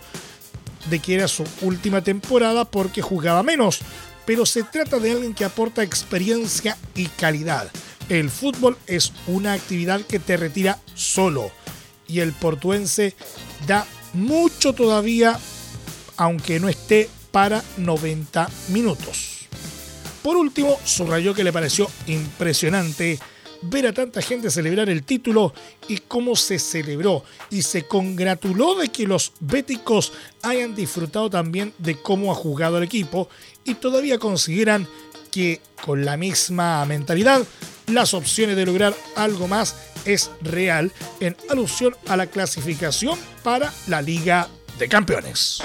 de 0.89 0.99
que 0.99 1.15
era 1.15 1.27
su 1.27 1.43
última 1.61 2.01
temporada 2.01 2.65
porque 2.65 3.01
jugaba 3.01 3.43
menos, 3.43 3.79
pero 4.25 4.45
se 4.45 4.63
trata 4.63 4.99
de 4.99 5.11
alguien 5.11 5.33
que 5.33 5.45
aporta 5.45 5.83
experiencia 5.83 6.77
y 6.95 7.07
calidad. 7.07 7.69
El 8.09 8.29
fútbol 8.29 8.77
es 8.87 9.13
una 9.27 9.53
actividad 9.53 10.01
que 10.01 10.19
te 10.19 10.37
retira 10.37 10.79
solo 10.95 11.51
y 12.07 12.19
el 12.19 12.33
portuense 12.33 13.15
da 13.67 13.85
mucho 14.13 14.73
todavía, 14.73 15.39
aunque 16.17 16.59
no 16.59 16.67
esté 16.67 17.09
para 17.31 17.63
90 17.77 18.49
minutos. 18.69 19.47
Por 20.21 20.37
último, 20.37 20.77
subrayó 20.83 21.33
que 21.33 21.43
le 21.43 21.53
pareció 21.53 21.89
impresionante 22.07 23.19
ver 23.61 23.87
a 23.87 23.93
tanta 23.93 24.21
gente 24.21 24.49
celebrar 24.49 24.89
el 24.89 25.03
título 25.03 25.53
y 25.87 25.97
cómo 25.99 26.35
se 26.35 26.59
celebró 26.59 27.23
y 27.49 27.61
se 27.61 27.87
congratuló 27.87 28.75
de 28.75 28.89
que 28.89 29.07
los 29.07 29.33
béticos 29.39 30.13
hayan 30.41 30.75
disfrutado 30.75 31.29
también 31.29 31.73
de 31.77 32.01
cómo 32.01 32.31
ha 32.31 32.35
jugado 32.35 32.77
el 32.77 32.83
equipo 32.83 33.29
y 33.63 33.75
todavía 33.75 34.17
consideran 34.17 34.87
que 35.31 35.61
con 35.85 36.05
la 36.05 36.17
misma 36.17 36.85
mentalidad 36.85 37.45
las 37.87 38.13
opciones 38.13 38.55
de 38.55 38.65
lograr 38.65 38.93
algo 39.15 39.47
más 39.47 39.75
es 40.05 40.31
real 40.41 40.91
en 41.19 41.35
alusión 41.49 41.95
a 42.07 42.17
la 42.17 42.27
clasificación 42.27 43.17
para 43.43 43.71
la 43.87 44.01
Liga 44.01 44.47
de 44.79 44.87
Campeones. 44.87 45.61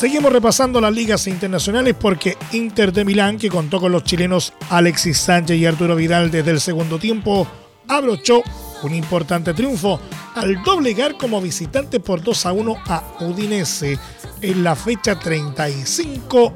Seguimos 0.00 0.32
repasando 0.32 0.80
las 0.80 0.94
ligas 0.94 1.26
internacionales 1.26 1.94
porque 1.94 2.38
Inter 2.52 2.90
de 2.90 3.04
Milán, 3.04 3.36
que 3.36 3.50
contó 3.50 3.78
con 3.78 3.92
los 3.92 4.02
chilenos 4.02 4.54
Alexis 4.70 5.18
Sánchez 5.18 5.58
y 5.58 5.66
Arturo 5.66 5.94
Vidal 5.94 6.30
desde 6.30 6.52
el 6.52 6.60
segundo 6.62 6.98
tiempo, 6.98 7.46
abrochó 7.86 8.42
un 8.82 8.94
importante 8.94 9.52
triunfo 9.52 10.00
al 10.36 10.62
doblegar 10.62 11.18
como 11.18 11.42
visitante 11.42 12.00
por 12.00 12.22
2 12.22 12.46
a 12.46 12.52
1 12.52 12.76
a 12.86 13.04
Udinese 13.20 13.98
en 14.40 14.64
la 14.64 14.74
fecha 14.74 15.18
35 15.18 16.54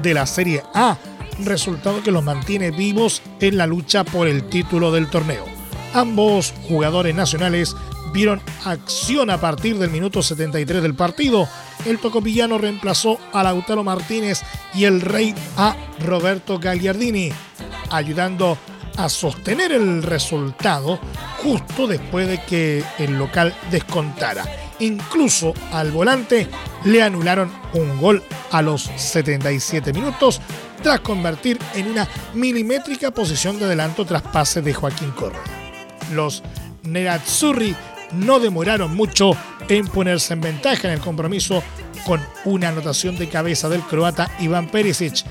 de 0.00 0.14
la 0.14 0.24
Serie 0.24 0.62
A, 0.72 0.96
resultado 1.44 2.02
que 2.02 2.10
los 2.10 2.24
mantiene 2.24 2.70
vivos 2.70 3.20
en 3.40 3.58
la 3.58 3.66
lucha 3.66 4.04
por 4.04 4.26
el 4.26 4.48
título 4.48 4.90
del 4.90 5.10
torneo. 5.10 5.55
Ambos 5.96 6.52
jugadores 6.68 7.14
nacionales 7.14 7.74
vieron 8.12 8.42
acción 8.66 9.30
a 9.30 9.40
partir 9.40 9.78
del 9.78 9.88
minuto 9.88 10.22
73 10.22 10.82
del 10.82 10.94
partido. 10.94 11.48
El 11.86 11.98
tocopillano 11.98 12.58
reemplazó 12.58 13.18
a 13.32 13.42
Lautaro 13.42 13.82
Martínez 13.82 14.42
y 14.74 14.84
el 14.84 15.00
rey 15.00 15.34
a 15.56 15.74
Roberto 16.04 16.58
Gagliardini, 16.58 17.30
ayudando 17.88 18.58
a 18.98 19.08
sostener 19.08 19.72
el 19.72 20.02
resultado 20.02 21.00
justo 21.42 21.86
después 21.86 22.28
de 22.28 22.42
que 22.42 22.84
el 22.98 23.16
local 23.16 23.54
descontara. 23.70 24.44
Incluso 24.80 25.54
al 25.72 25.92
volante 25.92 26.46
le 26.84 27.02
anularon 27.02 27.50
un 27.72 27.98
gol 27.98 28.22
a 28.50 28.60
los 28.60 28.82
77 28.82 29.94
minutos 29.94 30.42
tras 30.82 31.00
convertir 31.00 31.58
en 31.74 31.86
una 31.86 32.06
milimétrica 32.34 33.12
posición 33.12 33.58
de 33.58 33.64
adelanto 33.64 34.04
tras 34.04 34.20
pase 34.20 34.60
de 34.60 34.74
Joaquín 34.74 35.10
Correa. 35.12 35.65
Los 36.12 36.42
Nerazzurri 36.82 37.74
no 38.12 38.38
demoraron 38.38 38.94
mucho 38.94 39.32
en 39.68 39.86
ponerse 39.88 40.34
en 40.34 40.40
ventaja 40.40 40.88
en 40.88 40.94
el 40.94 41.00
compromiso 41.00 41.62
con 42.04 42.20
una 42.44 42.68
anotación 42.68 43.16
de 43.16 43.28
cabeza 43.28 43.68
del 43.68 43.82
croata 43.82 44.30
Iván 44.38 44.68
Perisic, 44.68 45.24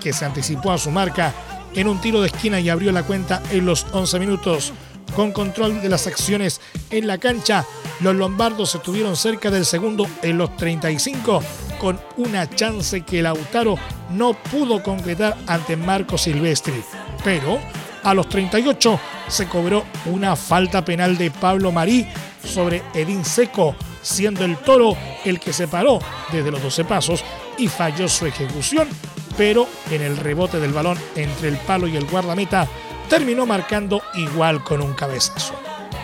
que 0.00 0.12
se 0.12 0.24
anticipó 0.24 0.72
a 0.72 0.78
su 0.78 0.90
marca 0.90 1.32
en 1.74 1.88
un 1.88 2.00
tiro 2.00 2.20
de 2.20 2.28
esquina 2.28 2.58
y 2.58 2.68
abrió 2.68 2.90
la 2.90 3.04
cuenta 3.04 3.42
en 3.50 3.66
los 3.66 3.86
11 3.92 4.18
minutos. 4.18 4.72
Con 5.14 5.32
control 5.32 5.80
de 5.80 5.88
las 5.88 6.06
acciones 6.06 6.60
en 6.90 7.06
la 7.06 7.18
cancha, 7.18 7.64
los 8.00 8.14
lombardos 8.16 8.74
estuvieron 8.74 9.16
cerca 9.16 9.50
del 9.50 9.64
segundo 9.64 10.06
en 10.22 10.36
los 10.36 10.56
35, 10.56 11.42
con 11.78 12.00
una 12.16 12.50
chance 12.50 13.02
que 13.02 13.22
Lautaro 13.22 13.78
no 14.10 14.34
pudo 14.34 14.82
concretar 14.82 15.36
ante 15.46 15.76
Marco 15.76 16.18
Silvestri. 16.18 16.82
Pero 17.24 17.60
a 18.06 18.14
los 18.14 18.28
38 18.28 19.00
se 19.26 19.48
cobró 19.48 19.84
una 20.04 20.36
falta 20.36 20.84
penal 20.84 21.18
de 21.18 21.32
Pablo 21.32 21.72
Marí 21.72 22.06
sobre 22.44 22.84
Edín 22.94 23.24
Seco, 23.24 23.74
siendo 24.00 24.44
el 24.44 24.58
toro 24.58 24.96
el 25.24 25.40
que 25.40 25.52
se 25.52 25.66
paró 25.66 25.98
desde 26.30 26.52
los 26.52 26.62
12 26.62 26.84
pasos 26.84 27.24
y 27.58 27.66
falló 27.66 28.08
su 28.08 28.24
ejecución, 28.26 28.88
pero 29.36 29.66
en 29.90 30.02
el 30.02 30.16
rebote 30.16 30.60
del 30.60 30.72
balón 30.72 30.96
entre 31.16 31.48
el 31.48 31.56
palo 31.56 31.88
y 31.88 31.96
el 31.96 32.06
guardameta 32.06 32.68
terminó 33.08 33.44
marcando 33.44 34.00
igual 34.14 34.62
con 34.62 34.82
un 34.82 34.94
cabezazo. 34.94 35.54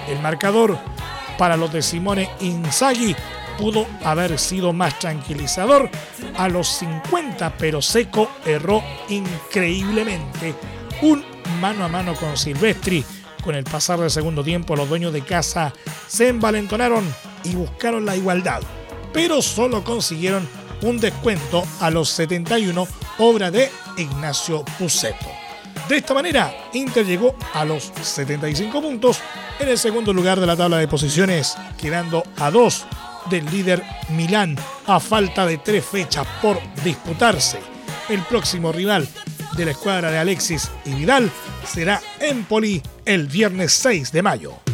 El 0.09 0.19
marcador 0.19 0.77
para 1.39 1.57
los 1.57 1.73
de 1.73 1.83
Simone 1.83 2.29
Inzaghi 2.41 3.15
pudo 3.57 3.87
haber 4.05 4.41
sido 4.41 4.73
más 4.73 4.99
tranquilizador 4.99 5.89
a 6.37 6.49
los 6.49 6.67
50, 6.67 7.57
pero 7.57 7.81
Seco 7.81 8.29
erró 8.45 8.83
increíblemente 9.09 10.57
un 11.03 11.32
mano 11.63 11.85
a 11.85 11.89
mano 11.89 12.17
con 12.17 12.37
Silvestri. 12.37 13.05
Con 13.45 13.55
el 13.55 13.63
pasar 13.63 14.01
del 14.01 14.11
segundo 14.11 14.43
tiempo, 14.43 14.75
los 14.75 14.89
dueños 14.89 15.13
de 15.13 15.23
casa 15.23 15.73
se 16.09 16.29
envalentonaron 16.29 17.05
y 17.45 17.55
buscaron 17.55 18.05
la 18.05 18.17
igualdad, 18.17 18.61
pero 19.13 19.41
solo 19.41 19.85
consiguieron 19.85 20.49
un 20.83 20.99
descuento 20.99 21.63
a 21.79 21.89
los 21.89 22.09
71, 22.09 22.89
obra 23.19 23.53
de 23.53 23.71
Ignacio 23.97 24.65
Puceto. 24.77 25.27
De 25.89 25.99
esta 25.99 26.15
manera, 26.15 26.53
Inter 26.73 27.07
llegó 27.07 27.37
a 27.55 27.65
los 27.65 27.93
75 28.03 28.83
puntos 28.83 29.21
en 29.61 29.69
el 29.69 29.79
segundo 29.79 30.13
lugar 30.13 30.41
de 30.41 30.49
la 30.49 30.57
tabla 30.57 30.79
de 30.79 30.89
posiciones, 30.89 31.57
quedando 31.79 32.25
a 32.39 32.51
dos 32.51 32.87
del 33.31 33.47
líder 33.47 33.85
Milán 34.09 34.57
a 34.89 34.99
falta 34.99 35.47
de 35.47 35.59
tres 35.59 35.85
fechas 35.85 36.27
por 36.41 36.59
disputarse. 36.83 37.61
El 38.09 38.21
próximo 38.23 38.73
rival 38.73 39.09
de 39.57 39.65
la 39.65 39.71
escuadra 39.73 40.11
de 40.11 40.19
Alexis 40.19 40.71
y 40.85 40.95
Vidal 40.95 41.31
será 41.67 42.01
Empoli 42.21 42.83
el 43.05 43.27
viernes 43.27 43.73
6 43.73 44.13
de 44.13 44.23
mayo. 44.23 44.72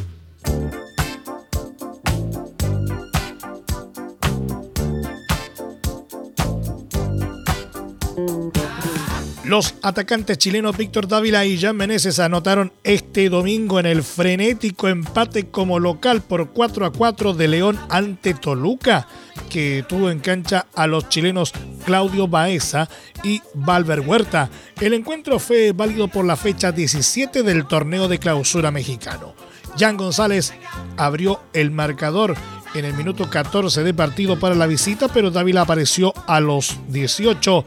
Los 9.49 9.77
atacantes 9.81 10.37
chilenos 10.37 10.77
Víctor 10.77 11.09
Dávila 11.09 11.47
y 11.47 11.59
Jan 11.59 11.75
Meneses 11.75 12.19
anotaron 12.19 12.71
este 12.85 13.31
domingo 13.31 13.81
en 13.81 13.87
el 13.87 14.03
frenético 14.03 14.89
empate 14.89 15.49
como 15.49 15.79
local 15.79 16.21
por 16.21 16.51
4 16.51 16.85
a 16.85 16.93
4 16.93 17.33
de 17.33 17.49
León 17.49 17.81
ante 17.89 18.35
Toluca, 18.35 19.09
que 19.49 19.87
tuvo 19.89 20.11
en 20.11 20.19
cancha 20.19 20.67
a 20.75 20.87
los 20.87 21.09
chilenos 21.09 21.55
Claudio 21.87 22.29
Baeza 22.29 22.91
y 23.25 23.41
Valver 23.55 24.01
Huerta. 24.01 24.51
El 24.83 24.93
encuentro 24.93 25.39
fue 25.39 25.73
válido 25.73 26.09
por 26.09 26.27
la 26.27 26.37
fecha 26.37 26.71
17 26.71 27.43
del 27.43 27.67
torneo 27.67 28.07
de 28.07 28.19
clausura 28.19 28.71
mexicano. 28.71 29.35
Jan 29.79 29.97
González 29.97 30.53
abrió 30.99 31.41
el 31.55 31.71
marcador 31.71 32.37
en 32.75 32.85
el 32.85 32.93
minuto 32.93 33.31
14 33.31 33.83
de 33.83 33.95
partido 33.95 34.39
para 34.39 34.55
la 34.55 34.67
visita, 34.67 35.09
pero 35.09 35.31
Dávila 35.31 35.63
apareció 35.63 36.13
a 36.27 36.39
los 36.39 36.77
18 36.89 37.65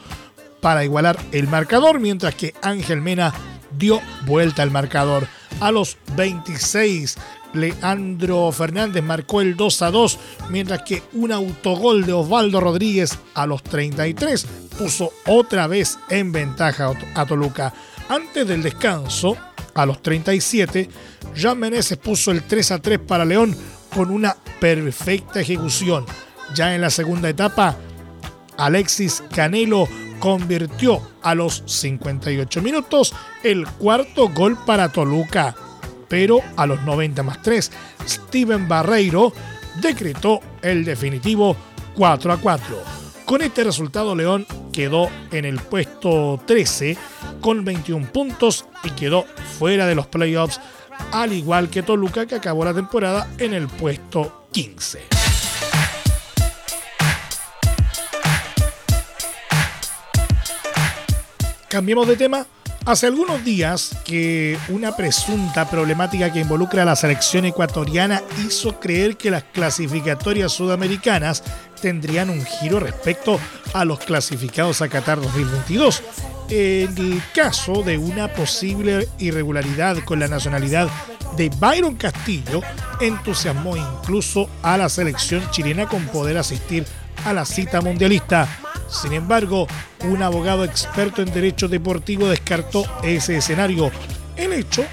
para 0.62 0.86
igualar 0.86 1.19
el 1.32 1.47
marcador, 1.47 2.00
mientras 2.00 2.36
que 2.36 2.54
Ángel 2.62 3.02
Mena 3.02 3.34
dio 3.78 4.00
vuelta 4.26 4.63
al 4.63 4.71
marcador. 4.71 5.28
A 5.60 5.71
los 5.71 5.97
26, 6.15 7.17
Leandro 7.54 8.52
Fernández 8.52 9.04
marcó 9.04 9.41
el 9.41 9.56
2 9.56 9.82
a 9.82 9.91
2, 9.91 10.19
mientras 10.50 10.84
que 10.84 11.04
un 11.13 11.32
autogol 11.32 12.06
de 12.06 12.13
Osvaldo 12.13 12.60
Rodríguez 12.60 13.17
a 13.34 13.45
los 13.45 13.62
33 13.63 14.45
puso 14.78 15.12
otra 15.28 15.67
vez 15.67 16.00
en 16.10 16.32
ventaja 16.32 16.93
a 17.13 17.26
Toluca. 17.26 17.74
Antes 18.10 18.47
del 18.47 18.63
descanso, 18.63 19.38
a 19.74 19.86
los 19.86 20.02
37, 20.02 20.89
Jean 21.36 21.60
Meneses 21.60 21.97
puso 21.97 22.32
el 22.32 22.43
3 22.43 22.71
a 22.71 22.82
3 22.82 23.00
para 23.00 23.26
León 23.26 23.56
con 23.95 24.10
una 24.10 24.36
perfecta 24.60 25.41
ejecución. 25.41 26.06
Ya 26.56 26.76
en 26.76 26.82
la 26.82 26.89
segunda 26.89 27.30
etapa, 27.30 27.78
Alexis 28.58 29.24
Canelo 29.34 29.88
convirtió 30.22 31.02
a 31.24 31.36
los 31.36 31.64
58 31.66 32.62
minutos 32.62 33.14
el 33.44 33.68
cuarto 33.68 34.30
gol 34.30 34.58
para 34.66 34.90
Toluca. 34.90 35.56
Pero 36.08 36.40
a 36.56 36.66
los 36.66 36.82
90 36.84 37.24
más 37.24 37.42
3, 37.42 37.72
Steven 38.08 38.68
Barreiro 38.68 39.34
decretó 39.82 40.40
el 40.62 40.86
definitivo 40.86 41.58
4 41.96 42.34
a 42.34 42.38
4. 42.38 42.78
Con 43.26 43.42
este 43.42 43.64
resultado, 43.64 44.16
León 44.16 44.46
quedó 44.72 45.10
en 45.32 45.46
el 45.46 45.60
puesto 45.60 46.40
13 46.46 46.98
con 47.42 47.66
21 47.66 48.12
puntos 48.12 48.66
y 48.84 48.92
quedó 48.92 49.26
fuera 49.58 49.88
de 49.88 49.96
los 49.96 50.06
playoffs, 50.08 50.60
al 51.12 51.34
igual 51.34 51.70
que 51.70 51.82
Toluca, 51.82 52.28
que 52.28 52.36
acabó 52.36 52.64
la 52.64 52.74
temporada 52.74 53.28
en 53.40 53.54
el 53.54 53.68
puesto 53.68 54.46
15. 54.52 55.02
Cambiemos 61.72 62.06
de 62.06 62.18
tema. 62.18 62.46
Hace 62.86 63.08
algunos 63.08 63.46
días 63.46 63.96
que 64.04 64.58
una 64.68 64.94
presunta 64.98 65.70
problemática 65.70 66.30
que 66.30 66.42
involucra 66.42 66.82
a 66.82 66.86
la 66.86 66.98
selección 66.98 67.46
ecuatoriana 67.46 68.22
hizo 68.46 68.78
creer 68.78 69.16
que 69.16 69.32
las 69.32 69.44
clasificatorias 69.44 70.52
sudamericanas 70.52 71.42
tendrían 71.82 72.30
un 72.30 72.44
giro 72.46 72.82
respecto 72.82 73.40
a 73.74 73.86
los 73.86 74.00
clasificados 74.00 74.82
a 74.82 74.90
Qatar 74.90 75.22
2022. 75.22 76.04
En 76.50 76.98
el 76.98 77.22
caso 77.34 77.84
de 77.84 77.98
una 77.98 78.28
posible 78.28 79.08
irregularidad 79.18 80.04
con 80.04 80.20
la 80.20 80.28
nacionalidad 80.28 80.90
de 81.38 81.50
Byron 81.58 81.96
Castillo, 81.96 82.60
entusiasmó 83.00 83.78
incluso 83.78 84.50
a 84.62 84.78
la 84.78 84.90
selección 84.90 85.50
chilena 85.52 85.88
con 85.88 86.06
poder 86.08 86.38
asistir 86.38 86.86
a 87.24 87.32
la 87.32 87.46
cita 87.46 87.80
mundialista. 87.80 88.71
Sin 88.91 89.13
embargo, 89.13 89.67
un 90.04 90.21
abogado 90.21 90.65
experto 90.65 91.21
en 91.21 91.34
derecho 91.34 91.67
deportivo 91.67 92.27
descartó 92.27 92.86
ese 93.04 93.38
escenario. 93.38 93.89
El 94.36 94.54
hecho, 94.54 94.84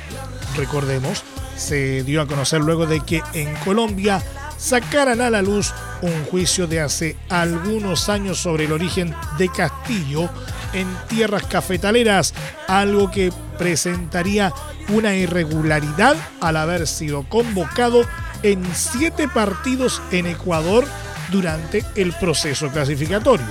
recordemos, 0.57 1.25
se 1.57 2.05
dio 2.05 2.23
a 2.23 2.27
conocer 2.27 2.61
luego 2.61 2.87
de 2.87 3.01
que 3.01 3.23
en 3.35 3.55
Colombia 3.57 4.23
sacaran 4.57 5.21
a 5.21 5.31
la 5.31 5.43
luz 5.43 5.73
un 6.03 6.25
juicio 6.27 6.67
de 6.67 6.81
hace 6.81 7.17
algunos 7.29 8.09
años 8.09 8.39
sobre 8.39 8.65
el 8.65 8.73
origen 8.73 9.15
de 9.37 9.49
Castillo 9.49 10.31
en 10.73 10.87
tierras 11.09 11.45
cafetaleras, 11.47 12.35
algo 12.69 13.11
que 13.11 13.33
presentaría 13.59 14.53
una 14.91 15.15
irregularidad 15.15 16.17
al 16.41 16.57
haber 16.57 16.87
sido 16.87 17.25
convocado 17.29 18.03
en 18.43 18.65
siete 18.75 19.29
partidos 19.29 20.01
en 20.13 20.27
Ecuador 20.27 20.87
durante 21.31 21.85
el 21.97 22.13
proceso 22.13 22.69
clasificatorio. 22.69 23.47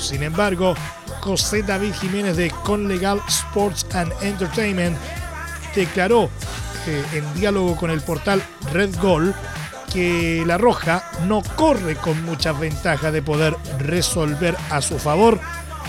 Sin 0.00 0.22
embargo, 0.22 0.74
José 1.20 1.62
David 1.62 1.92
Jiménez 1.94 2.36
de 2.36 2.50
Conlegal 2.50 3.20
Sports 3.28 3.86
and 3.94 4.12
Entertainment 4.22 4.96
declaró 5.74 6.30
eh, 6.86 7.04
en 7.12 7.34
diálogo 7.34 7.76
con 7.76 7.90
el 7.90 8.00
portal 8.00 8.42
Red 8.72 8.96
Goal 9.00 9.34
que 9.92 10.42
la 10.46 10.56
Roja 10.56 11.04
no 11.26 11.42
corre 11.56 11.96
con 11.96 12.24
muchas 12.24 12.58
ventajas 12.58 13.12
de 13.12 13.22
poder 13.22 13.56
resolver 13.78 14.56
a 14.70 14.80
su 14.80 14.98
favor 14.98 15.38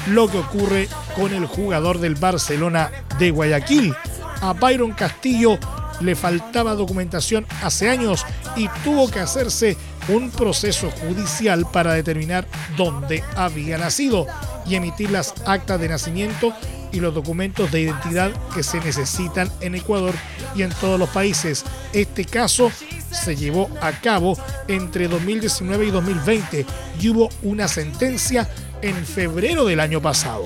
lo 0.07 0.27
que 0.27 0.39
ocurre 0.39 0.89
con 1.15 1.33
el 1.33 1.45
jugador 1.45 1.99
del 1.99 2.15
Barcelona 2.15 2.91
de 3.19 3.31
Guayaquil. 3.31 3.95
A 4.41 4.53
Byron 4.53 4.91
Castillo 4.91 5.57
le 6.01 6.15
faltaba 6.15 6.73
documentación 6.73 7.45
hace 7.63 7.89
años 7.89 8.25
y 8.55 8.67
tuvo 8.83 9.09
que 9.09 9.19
hacerse 9.19 9.77
un 10.11 10.29
proceso 10.29 10.91
judicial 10.91 11.65
para 11.71 11.93
determinar 11.93 12.47
dónde 12.77 13.23
había 13.35 13.77
nacido 13.77 14.27
y 14.65 14.75
emitir 14.75 15.09
las 15.11 15.33
actas 15.45 15.79
de 15.79 15.89
nacimiento 15.89 16.53
y 16.91 16.99
los 16.99 17.13
documentos 17.13 17.71
de 17.71 17.81
identidad 17.81 18.31
que 18.53 18.63
se 18.63 18.79
necesitan 18.81 19.49
en 19.61 19.75
Ecuador 19.75 20.13
y 20.55 20.63
en 20.63 20.69
todos 20.71 20.99
los 20.99 21.09
países. 21.09 21.63
Este 21.93 22.25
caso 22.25 22.71
se 23.11 23.35
llevó 23.35 23.69
a 23.81 23.91
cabo 23.91 24.37
entre 24.67 25.07
2019 25.07 25.85
y 25.85 25.91
2020 25.91 26.65
y 26.99 27.09
hubo 27.09 27.29
una 27.43 27.67
sentencia 27.67 28.49
en 28.81 29.05
febrero 29.05 29.65
del 29.65 29.79
año 29.79 30.01
pasado. 30.01 30.43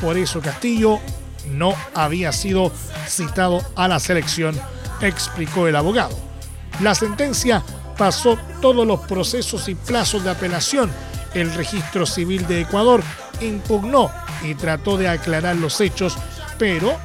Por 0.00 0.18
eso 0.18 0.40
Castillo 0.40 1.00
no 1.50 1.74
había 1.94 2.32
sido 2.32 2.72
citado 3.08 3.62
a 3.76 3.88
la 3.88 4.00
selección, 4.00 4.58
explicó 5.00 5.66
el 5.66 5.76
abogado. 5.76 6.18
La 6.80 6.94
sentencia 6.94 7.62
pasó 7.96 8.38
todos 8.60 8.86
los 8.86 9.00
procesos 9.00 9.68
y 9.68 9.74
plazos 9.74 10.24
de 10.24 10.30
apelación. 10.30 10.90
El 11.34 11.52
registro 11.54 12.06
civil 12.06 12.46
de 12.46 12.62
Ecuador 12.62 13.02
impugnó 13.40 14.10
y 14.42 14.54
trató 14.54 14.96
de 14.96 15.08
aclarar 15.08 15.56
los 15.56 15.80
hechos, 15.80 16.16
pero 16.58 16.96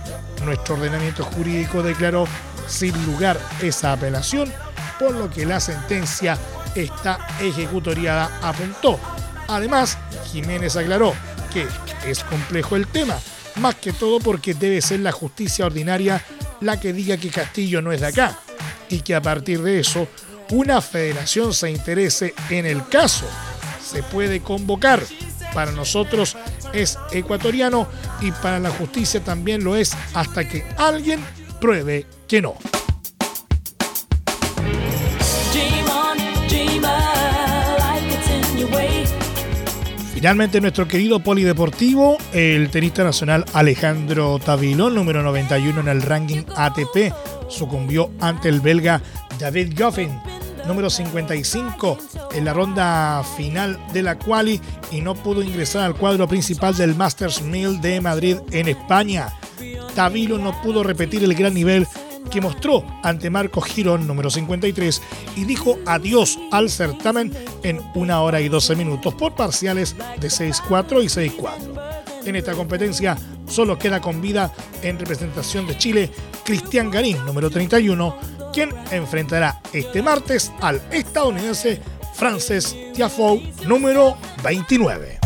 nuestro 0.45 0.75
ordenamiento 0.75 1.23
jurídico 1.23 1.83
declaró 1.83 2.25
sin 2.67 2.93
lugar 3.05 3.39
esa 3.61 3.93
apelación, 3.93 4.51
por 4.99 5.11
lo 5.13 5.29
que 5.29 5.45
la 5.45 5.59
sentencia 5.59 6.37
está 6.75 7.27
ejecutoriada, 7.41 8.39
apuntó. 8.41 8.99
Además, 9.47 9.97
Jiménez 10.31 10.77
aclaró 10.77 11.13
que 11.51 11.67
es 12.05 12.23
complejo 12.23 12.75
el 12.75 12.87
tema, 12.87 13.17
más 13.57 13.75
que 13.75 13.91
todo 13.91 14.19
porque 14.19 14.53
debe 14.53 14.81
ser 14.81 15.01
la 15.01 15.11
justicia 15.11 15.65
ordinaria 15.65 16.23
la 16.61 16.79
que 16.79 16.93
diga 16.93 17.17
que 17.17 17.29
Castillo 17.29 17.81
no 17.81 17.91
es 17.91 18.01
de 18.01 18.07
acá, 18.07 18.39
y 18.87 19.01
que 19.01 19.15
a 19.15 19.21
partir 19.21 19.61
de 19.61 19.79
eso 19.79 20.07
una 20.51 20.81
federación 20.81 21.53
se 21.53 21.71
interese 21.71 22.33
en 22.49 22.65
el 22.65 22.87
caso. 22.87 23.25
Se 23.83 24.03
puede 24.03 24.41
convocar. 24.41 25.01
Para 25.53 25.71
nosotros 25.71 26.37
es 26.73 26.97
ecuatoriano 27.11 27.87
y 28.21 28.31
para 28.31 28.59
la 28.59 28.69
justicia 28.69 29.21
también 29.21 29.63
lo 29.63 29.75
es 29.75 29.95
hasta 30.13 30.47
que 30.47 30.63
alguien 30.77 31.19
pruebe 31.59 32.05
que 32.27 32.41
no. 32.41 32.55
Finalmente 40.13 40.61
nuestro 40.61 40.87
querido 40.87 41.19
polideportivo, 41.19 42.17
el 42.31 42.69
tenista 42.69 43.03
nacional 43.03 43.43
Alejandro 43.53 44.37
Tavilón, 44.37 44.93
número 44.93 45.23
91 45.23 45.81
en 45.81 45.87
el 45.87 46.01
ranking 46.03 46.43
ATP, 46.55 47.11
sucumbió 47.49 48.11
ante 48.19 48.47
el 48.47 48.61
belga 48.61 49.01
David 49.39 49.73
Goffin 49.75 50.30
número 50.67 50.89
55 50.89 51.97
en 52.33 52.45
la 52.45 52.53
ronda 52.53 53.23
final 53.37 53.79
de 53.93 54.03
la 54.03 54.17
quali 54.17 54.59
y 54.91 55.01
no 55.01 55.15
pudo 55.15 55.41
ingresar 55.41 55.83
al 55.83 55.95
cuadro 55.95 56.27
principal 56.27 56.75
del 56.75 56.95
Masters 56.95 57.41
1000 57.41 57.81
de 57.81 58.01
Madrid 58.01 58.37
en 58.51 58.67
España. 58.67 59.33
Tavilo 59.95 60.37
no 60.37 60.59
pudo 60.61 60.83
repetir 60.83 61.23
el 61.23 61.33
gran 61.33 61.53
nivel 61.53 61.87
que 62.29 62.41
mostró 62.41 62.85
ante 63.03 63.29
Marco 63.29 63.61
Girón, 63.61 64.07
número 64.07 64.29
53, 64.29 65.01
y 65.35 65.43
dijo 65.43 65.77
adiós 65.85 66.39
al 66.51 66.69
certamen 66.69 67.33
en 67.63 67.81
una 67.95 68.21
hora 68.21 68.41
y 68.41 68.49
12 68.49 68.75
minutos 68.75 69.13
por 69.15 69.35
parciales 69.35 69.95
de 70.19 70.27
6-4 70.27 71.03
y 71.03 71.07
6-4. 71.07 71.91
En 72.25 72.35
esta 72.35 72.53
competencia 72.53 73.17
solo 73.47 73.77
queda 73.77 73.99
con 73.99 74.21
vida 74.21 74.53
en 74.81 74.99
representación 74.99 75.67
de 75.67 75.77
Chile 75.77 76.11
Cristian 76.45 76.91
Garín, 76.91 77.17
número 77.25 77.49
31, 77.49 78.15
quien 78.51 78.69
enfrentará 78.91 79.61
este 79.73 80.01
martes 80.01 80.51
al 80.61 80.81
estadounidense 80.91 81.81
Frances 82.13 82.75
Tiafoe, 82.93 83.41
número 83.65 84.17
29. 84.43 85.21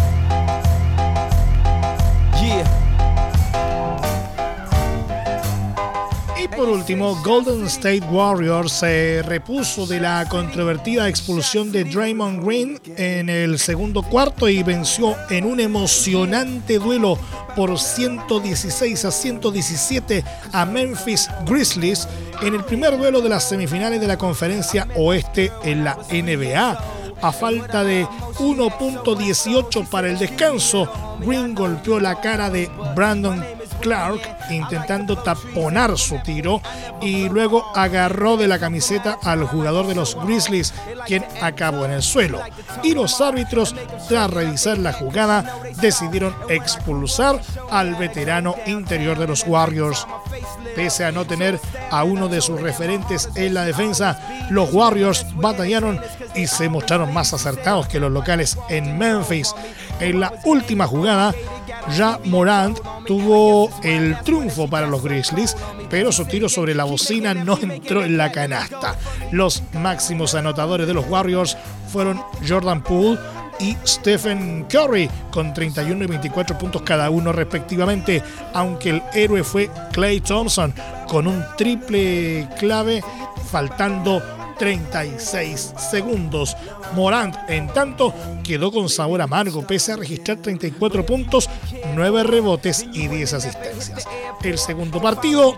Y 6.45 6.47
por 6.49 6.69
último, 6.69 7.19
Golden 7.23 7.65
State 7.65 8.03
Warriors 8.11 8.71
se 8.71 9.23
repuso 9.25 9.87
de 9.87 9.99
la 9.99 10.27
controvertida 10.29 11.09
expulsión 11.09 11.71
de 11.71 11.85
Draymond 11.85 12.45
Green 12.45 12.79
en 12.97 13.29
el 13.29 13.57
segundo 13.57 14.03
cuarto 14.03 14.47
y 14.47 14.61
venció 14.61 15.15
en 15.31 15.45
un 15.45 15.59
emocionante 15.59 16.77
duelo 16.77 17.17
por 17.55 17.79
116 17.79 19.05
a 19.05 19.11
117 19.11 20.23
a 20.51 20.65
Memphis 20.65 21.29
Grizzlies 21.47 22.07
en 22.41 22.53
el 22.55 22.63
primer 22.63 22.97
duelo 22.97 23.21
de 23.21 23.29
las 23.29 23.47
semifinales 23.47 23.99
de 23.99 24.07
la 24.07 24.17
conferencia 24.17 24.87
oeste 24.95 25.51
en 25.63 25.83
la 25.83 25.97
NBA. 26.09 26.77
A 27.21 27.31
falta 27.31 27.83
de 27.83 28.05
1.18 28.05 29.87
para 29.87 30.07
el 30.09 30.19
descanso, 30.19 30.89
Green 31.19 31.55
golpeó 31.55 31.99
la 31.99 32.19
cara 32.19 32.49
de 32.49 32.69
Brandon 32.95 33.43
Clark 33.81 34.19
intentando 34.49 35.17
taponar 35.17 35.97
su 35.97 36.17
tiro 36.19 36.61
y 37.01 37.29
luego 37.29 37.65
agarró 37.75 38.37
de 38.37 38.47
la 38.47 38.59
camiseta 38.59 39.17
al 39.23 39.45
jugador 39.45 39.87
de 39.87 39.95
los 39.95 40.15
Grizzlies, 40.23 40.73
quien 41.05 41.25
acabó 41.41 41.85
en 41.85 41.91
el 41.91 42.01
suelo. 42.01 42.41
Y 42.83 42.93
los 42.93 43.21
árbitros, 43.21 43.75
tras 44.07 44.29
revisar 44.29 44.77
la 44.77 44.93
jugada, 44.93 45.61
decidieron 45.81 46.35
expulsar 46.49 47.39
al 47.69 47.95
veterano 47.95 48.55
interior 48.65 49.17
de 49.17 49.27
los 49.27 49.45
Warriors. 49.47 50.07
Pese 50.75 51.05
a 51.05 51.11
no 51.11 51.25
tener 51.25 51.59
a 51.89 52.03
uno 52.03 52.27
de 52.27 52.41
sus 52.41 52.61
referentes 52.61 53.29
en 53.35 53.53
la 53.53 53.65
defensa, 53.65 54.19
los 54.49 54.73
Warriors 54.73 55.25
batallaron 55.35 55.99
y 56.35 56.47
se 56.47 56.69
mostraron 56.69 57.13
más 57.13 57.33
acertados 57.33 57.87
que 57.87 57.99
los 57.99 58.11
locales 58.11 58.57
en 58.69 58.97
Memphis. 58.97 59.53
En 59.99 60.19
la 60.19 60.33
última 60.43 60.85
jugada, 60.85 61.33
ya 61.95 62.19
Morant 62.25 62.79
tuvo 63.05 63.69
el 63.83 64.17
triunfo 64.21 64.67
para 64.67 64.87
los 64.87 65.03
Grizzlies, 65.03 65.55
pero 65.89 66.11
su 66.11 66.25
tiro 66.25 66.49
sobre 66.49 66.75
la 66.75 66.83
bocina 66.83 67.33
no 67.33 67.57
entró 67.61 68.03
en 68.03 68.17
la 68.17 68.31
canasta. 68.31 68.95
Los 69.31 69.63
máximos 69.73 70.35
anotadores 70.35 70.87
de 70.87 70.93
los 70.93 71.07
Warriors 71.07 71.57
fueron 71.91 72.21
Jordan 72.47 72.83
Poole 72.83 73.19
y 73.59 73.75
Stephen 73.85 74.65
Curry 74.69 75.09
con 75.31 75.53
31 75.53 76.03
y 76.03 76.07
24 76.07 76.57
puntos 76.57 76.81
cada 76.81 77.09
uno 77.09 77.31
respectivamente, 77.31 78.21
aunque 78.53 78.89
el 78.91 79.03
héroe 79.13 79.43
fue 79.43 79.69
Clay 79.91 80.19
Thompson 80.21 80.73
con 81.07 81.27
un 81.27 81.43
triple 81.57 82.47
clave 82.57 83.03
faltando 83.49 84.21
36 84.57 85.73
segundos. 85.89 86.55
Morant, 86.93 87.35
en 87.49 87.67
tanto, 87.67 88.13
quedó 88.43 88.71
con 88.71 88.89
sabor 88.89 89.21
amargo, 89.21 89.65
pese 89.65 89.93
a 89.93 89.97
registrar 89.97 90.37
34 90.37 91.05
puntos, 91.05 91.49
9 91.93 92.23
rebotes 92.23 92.85
y 92.93 93.07
10 93.07 93.33
asistencias. 93.33 94.07
El 94.43 94.57
segundo 94.57 95.01
partido 95.01 95.57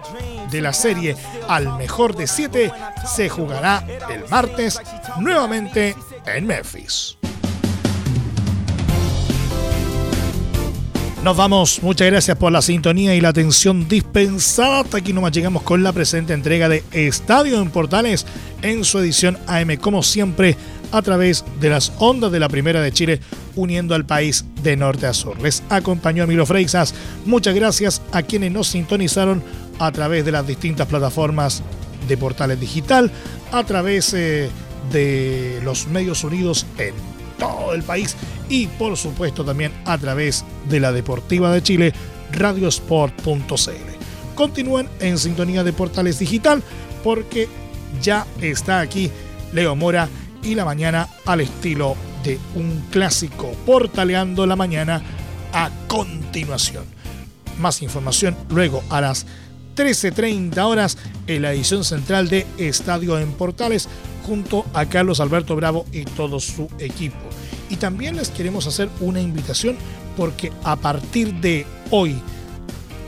de 0.50 0.62
la 0.62 0.74
serie 0.74 1.16
al 1.48 1.78
mejor 1.78 2.16
de 2.16 2.28
7 2.28 2.72
se 3.06 3.30
jugará 3.30 3.86
el 4.10 4.28
martes 4.30 4.80
nuevamente 5.20 5.96
en 6.26 6.46
Memphis. 6.46 7.17
Nos 11.28 11.36
vamos. 11.36 11.84
Muchas 11.84 12.08
gracias 12.08 12.38
por 12.38 12.54
la 12.54 12.62
sintonía 12.62 13.14
y 13.14 13.20
la 13.20 13.28
atención 13.28 13.86
dispensada. 13.90 14.80
Hasta 14.80 15.00
aquí 15.00 15.12
nomás 15.12 15.34
llegamos 15.34 15.62
con 15.62 15.84
la 15.84 15.92
presente 15.92 16.32
entrega 16.32 16.70
de 16.70 16.86
Estadio 16.94 17.62
en 17.62 17.70
Portales 17.70 18.26
en 18.62 18.86
su 18.86 19.00
edición 19.00 19.38
AM, 19.46 19.76
como 19.76 20.04
siempre, 20.04 20.56
a 20.94 21.02
través 21.02 21.44
de 21.60 21.70
las 21.70 21.92
ondas 21.98 22.32
de 22.32 22.40
la 22.40 22.48
Primera 22.48 22.80
de 22.80 22.94
Chile, 22.94 23.20
uniendo 23.58 23.94
al 23.94 24.06
país 24.06 24.46
de 24.64 24.78
norte 24.78 25.06
a 25.06 25.14
sur. 25.14 25.38
Les 25.42 25.64
acompañó 25.68 26.24
Emilio 26.24 26.46
Freixas. 26.46 26.94
Muchas 27.26 27.54
gracias 27.56 28.02
a 28.14 28.22
quienes 28.22 28.54
nos 28.54 28.70
sintonizaron 28.70 29.44
a 29.80 29.92
través 29.92 30.24
de 30.24 30.32
las 30.32 30.48
distintas 30.48 30.88
plataformas 30.88 31.62
de 32.08 32.16
Portales 32.16 32.58
Digital, 32.58 33.12
a 33.52 33.66
través 33.66 34.14
eh, 34.14 34.50
de 34.94 35.60
los 35.62 35.88
medios 35.88 36.24
unidos 36.24 36.66
en 36.78 36.94
todo 37.38 37.74
el 37.74 37.84
país 37.84 38.16
y 38.50 38.68
por 38.68 38.98
supuesto 38.98 39.44
también 39.44 39.72
a 39.86 39.98
través 39.98 40.46
de 40.70 40.80
la 40.80 40.92
Deportiva 40.92 41.52
de 41.52 41.64
Chile, 41.64 41.94
radiosport.cl. 42.32 43.72
Continúen 44.36 44.88
en 45.00 45.18
sintonía 45.18 45.64
de 45.64 45.74
Portales 45.74 46.20
Digital 46.20 46.62
porque 47.04 47.48
ya 48.02 48.26
está 48.42 48.80
aquí 48.80 49.10
Leo 49.54 49.76
Mora 49.76 50.10
y 50.44 50.56
la 50.56 50.66
mañana 50.66 51.08
al 51.26 51.42
estilo 51.42 51.96
de 52.24 52.40
un 52.56 52.84
clásico 52.92 53.52
portaleando 53.66 54.46
la 54.46 54.56
mañana 54.56 55.02
a 55.54 55.70
continuación. 55.88 56.86
Más 57.60 57.82
información 57.82 58.38
luego 58.50 58.84
a 58.90 59.02
las 59.02 59.26
13.30 59.76 60.58
horas 60.66 60.98
en 61.28 61.44
la 61.44 61.54
edición 61.54 61.84
central 61.84 62.30
de 62.30 62.46
Estadio 62.58 63.20
en 63.20 63.32
Portales 63.32 63.88
junto 64.26 64.66
a 64.74 64.86
Carlos 64.86 65.20
Alberto 65.20 65.56
Bravo 65.56 65.86
y 65.92 66.04
todo 66.04 66.40
su 66.40 66.68
equipo. 66.80 67.27
Y 67.70 67.78
también 67.78 68.16
les 68.16 68.30
queremos 68.30 68.68
hacer 68.68 68.90
una 69.00 69.22
invitación 69.22 69.78
porque 70.16 70.52
a 70.64 70.76
partir 70.76 71.34
de 71.36 71.66
hoy, 71.92 72.20